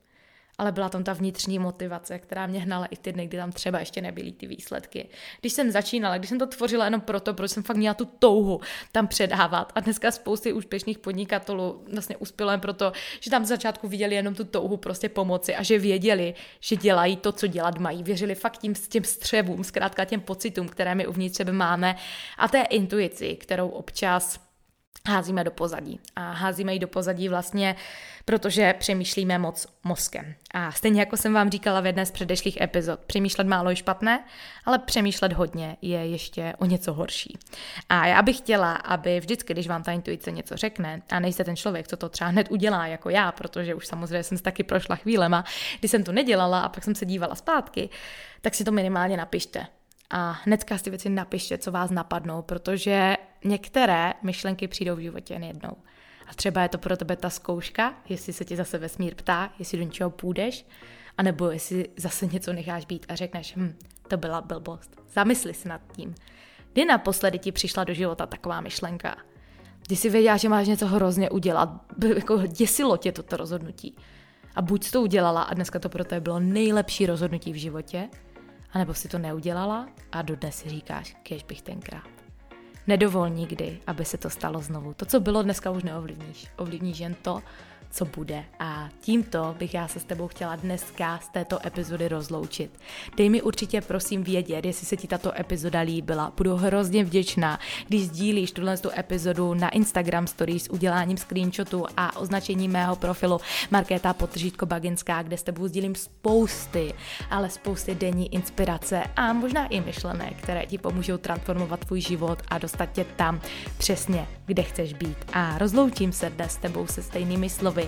Ale 0.57 0.71
byla 0.71 0.89
tam 0.89 1.03
ta 1.03 1.13
vnitřní 1.13 1.59
motivace, 1.59 2.19
která 2.19 2.47
mě 2.47 2.59
hnala 2.59 2.85
i 2.85 2.97
ty 2.97 3.11
dny, 3.11 3.27
kdy 3.27 3.37
tam 3.37 3.51
třeba 3.51 3.79
ještě 3.79 4.01
nebyly 4.01 4.31
ty 4.31 4.47
výsledky. 4.47 5.09
Když 5.41 5.53
jsem 5.53 5.71
začínala, 5.71 6.17
když 6.17 6.29
jsem 6.29 6.39
to 6.39 6.47
tvořila 6.47 6.85
jenom 6.85 7.01
proto, 7.01 7.33
protože 7.33 7.47
jsem 7.47 7.63
fakt 7.63 7.77
měla 7.77 7.93
tu 7.93 8.05
touhu 8.05 8.61
tam 8.91 9.07
předávat. 9.07 9.71
A 9.75 9.79
dneska 9.79 10.11
spousty 10.11 10.53
úspěšných 10.53 10.97
podnikatelů 10.97 11.83
vlastně 11.93 12.17
uspělo 12.17 12.51
jen 12.51 12.59
proto, 12.59 12.91
že 13.19 13.31
tam 13.31 13.45
z 13.45 13.47
začátku 13.47 13.87
viděli 13.87 14.15
jenom 14.15 14.35
tu 14.35 14.43
touhu 14.43 14.77
prostě 14.77 15.09
pomoci 15.09 15.55
a 15.55 15.63
že 15.63 15.79
věděli, 15.79 16.33
že 16.59 16.75
dělají 16.75 17.17
to, 17.17 17.31
co 17.31 17.47
dělat 17.47 17.77
mají. 17.77 18.03
Věřili 18.03 18.35
fakt 18.35 18.57
tím, 18.57 18.73
těm 18.73 19.03
střevům, 19.03 19.63
zkrátka 19.63 20.05
těm 20.05 20.21
pocitům, 20.21 20.67
které 20.67 20.95
my 20.95 21.07
uvnitř 21.07 21.37
sebe 21.37 21.51
máme 21.51 21.95
a 22.37 22.47
té 22.47 22.61
intuici, 22.61 23.35
kterou 23.35 23.67
občas 23.67 24.48
házíme 25.07 25.43
do 25.43 25.51
pozadí. 25.51 25.99
A 26.15 26.31
házíme 26.31 26.73
ji 26.73 26.79
do 26.79 26.87
pozadí 26.87 27.29
vlastně, 27.29 27.75
protože 28.25 28.73
přemýšlíme 28.73 29.37
moc 29.37 29.67
mozkem. 29.83 30.35
A 30.53 30.71
stejně 30.71 30.99
jako 30.99 31.17
jsem 31.17 31.33
vám 31.33 31.49
říkala 31.49 31.81
v 31.81 31.85
jedné 31.85 32.05
z 32.05 32.11
předešlých 32.11 32.61
epizod, 32.61 32.99
přemýšlet 32.99 33.47
málo 33.47 33.69
je 33.69 33.75
špatné, 33.75 34.23
ale 34.65 34.79
přemýšlet 34.79 35.33
hodně 35.33 35.77
je 35.81 36.05
ještě 36.05 36.53
o 36.57 36.65
něco 36.65 36.93
horší. 36.93 37.37
A 37.89 38.07
já 38.07 38.21
bych 38.21 38.37
chtěla, 38.37 38.73
aby 38.73 39.19
vždycky, 39.19 39.53
když 39.53 39.67
vám 39.67 39.83
ta 39.83 39.91
intuice 39.91 40.31
něco 40.31 40.57
řekne, 40.57 41.01
a 41.09 41.19
nejste 41.19 41.43
ten 41.43 41.55
člověk, 41.55 41.87
co 41.87 41.97
to 41.97 42.09
třeba 42.09 42.29
hned 42.29 42.51
udělá 42.51 42.87
jako 42.87 43.09
já, 43.09 43.31
protože 43.31 43.75
už 43.75 43.87
samozřejmě 43.87 44.23
jsem 44.23 44.37
si 44.37 44.43
taky 44.43 44.63
prošla 44.63 44.95
chvílema, 44.95 45.45
kdy 45.79 45.87
jsem 45.87 46.03
to 46.03 46.11
nedělala 46.11 46.61
a 46.61 46.69
pak 46.69 46.83
jsem 46.83 46.95
se 46.95 47.05
dívala 47.05 47.35
zpátky, 47.35 47.89
tak 48.41 48.55
si 48.55 48.63
to 48.63 48.71
minimálně 48.71 49.17
napište 49.17 49.67
a 50.09 50.31
hnedka 50.31 50.77
si 50.77 50.89
věci 50.89 51.09
napište, 51.09 51.57
co 51.57 51.71
vás 51.71 51.91
napadnou, 51.91 52.41
protože 52.41 53.15
některé 53.43 54.13
myšlenky 54.23 54.67
přijdou 54.67 54.95
v 54.95 54.99
životě 54.99 55.33
jen 55.33 55.43
jednou. 55.43 55.71
A 56.27 56.33
třeba 56.33 56.61
je 56.61 56.69
to 56.69 56.77
pro 56.77 56.97
tebe 56.97 57.15
ta 57.15 57.29
zkouška, 57.29 57.93
jestli 58.09 58.33
se 58.33 58.45
ti 58.45 58.55
zase 58.55 58.77
vesmír 58.77 59.15
ptá, 59.15 59.53
jestli 59.59 59.77
do 59.77 59.83
něčeho 59.83 60.09
půjdeš, 60.09 60.65
anebo 61.17 61.51
jestli 61.51 61.89
zase 61.97 62.25
něco 62.25 62.53
necháš 62.53 62.85
být 62.85 63.05
a 63.09 63.15
řekneš, 63.15 63.55
hm, 63.55 63.75
to 64.07 64.17
byla 64.17 64.41
blbost. 64.41 65.01
Zamysli 65.13 65.53
se 65.53 65.69
nad 65.69 65.81
tím. 65.91 66.15
Kdy 66.73 66.85
naposledy 66.85 67.39
ti 67.39 67.51
přišla 67.51 67.83
do 67.83 67.93
života 67.93 68.25
taková 68.25 68.61
myšlenka? 68.61 69.17
Kdy 69.87 69.95
jsi 69.95 70.09
věděla, 70.09 70.37
že 70.37 70.49
máš 70.49 70.67
něco 70.67 70.87
hrozně 70.87 71.29
udělat, 71.29 71.69
jako 72.15 72.37
děsilo 72.47 72.97
tě 72.97 73.11
toto 73.11 73.37
rozhodnutí. 73.37 73.95
A 74.55 74.61
buď 74.61 74.83
jsi 74.83 74.91
to 74.91 75.01
udělala 75.01 75.41
a 75.41 75.53
dneska 75.53 75.79
to 75.79 75.89
pro 75.89 76.03
tebe 76.03 76.21
bylo 76.21 76.39
nejlepší 76.39 77.05
rozhodnutí 77.05 77.53
v 77.53 77.55
životě, 77.55 78.09
anebo 78.71 78.93
si 78.93 79.07
to 79.07 79.19
neudělala 79.19 79.89
a 80.11 80.21
dodnes 80.21 80.55
si 80.55 80.69
říkáš, 80.69 81.15
kež 81.23 81.43
bych 81.43 81.61
tenkrát. 81.61 82.18
Nedovol 82.89 83.29
nikdy, 83.29 83.79
aby 83.87 84.05
se 84.05 84.17
to 84.17 84.29
stalo 84.29 84.61
znovu. 84.61 84.93
To, 84.93 85.05
co 85.05 85.19
bylo 85.19 85.43
dneska, 85.43 85.71
už 85.71 85.83
neovlivníš. 85.83 86.47
Ovlivníš 86.57 86.99
jen 86.99 87.15
to, 87.21 87.41
co 87.91 88.05
bude. 88.05 88.43
A 88.59 88.89
tímto 89.01 89.55
bych 89.59 89.73
já 89.73 89.87
se 89.87 89.99
s 89.99 90.03
tebou 90.03 90.27
chtěla 90.27 90.55
dneska 90.55 91.19
z 91.23 91.27
této 91.27 91.67
epizody 91.67 92.07
rozloučit. 92.07 92.79
Dej 93.17 93.29
mi 93.29 93.41
určitě 93.41 93.81
prosím 93.81 94.23
vědět, 94.23 94.65
jestli 94.65 94.85
se 94.85 94.97
ti 94.97 95.07
tato 95.07 95.39
epizoda 95.39 95.79
líbila. 95.79 96.33
Budu 96.37 96.55
hrozně 96.55 97.03
vděčná, 97.03 97.59
když 97.87 98.05
sdílíš 98.05 98.51
tuhle 98.51 98.77
tu 98.77 98.89
epizodu 98.97 99.53
na 99.53 99.69
Instagram 99.69 100.27
stories 100.27 100.63
s 100.63 100.69
uděláním 100.69 101.17
screenshotu 101.17 101.85
a 101.97 102.17
označením 102.17 102.71
mého 102.71 102.95
profilu 102.95 103.39
Markéta 103.71 104.13
Potržítko 104.13 104.65
Baginská, 104.65 105.23
kde 105.23 105.37
s 105.37 105.43
tebou 105.43 105.67
sdílím 105.67 105.95
spousty, 105.95 106.93
ale 107.29 107.49
spousty 107.49 107.95
denní 107.95 108.33
inspirace 108.33 109.03
a 109.15 109.33
možná 109.33 109.67
i 109.67 109.81
myšlenek, 109.81 110.37
které 110.37 110.65
ti 110.65 110.77
pomůžou 110.77 111.17
transformovat 111.17 111.85
tvůj 111.85 112.01
život 112.01 112.39
a 112.47 112.57
dostat 112.57 112.85
tě 112.85 113.05
tam 113.15 113.41
přesně, 113.77 114.27
kde 114.45 114.63
chceš 114.63 114.93
být. 114.93 115.17
A 115.33 115.57
rozloučím 115.57 116.11
se 116.11 116.29
dnes 116.29 116.51
s 116.51 116.57
tebou 116.57 116.87
se 116.87 117.03
stejnými 117.03 117.49
slovy 117.49 117.78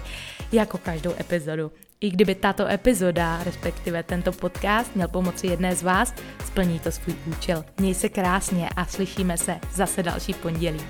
jako 0.51 0.77
každou 0.77 1.11
epizodu. 1.19 1.71
I 2.01 2.11
kdyby 2.11 2.35
tato 2.35 2.67
epizoda, 2.67 3.43
respektive 3.43 4.03
tento 4.03 4.31
podcast, 4.31 4.95
měl 4.95 5.07
pomoci 5.07 5.47
jedné 5.47 5.75
z 5.75 5.83
vás, 5.83 6.13
splní 6.45 6.79
to 6.79 6.91
svůj 6.91 7.15
účel. 7.25 7.65
Měj 7.79 7.93
se 7.93 8.09
krásně 8.09 8.69
a 8.75 8.85
slyšíme 8.85 9.37
se 9.37 9.59
zase 9.73 10.03
další 10.03 10.33
pondělí. 10.33 10.81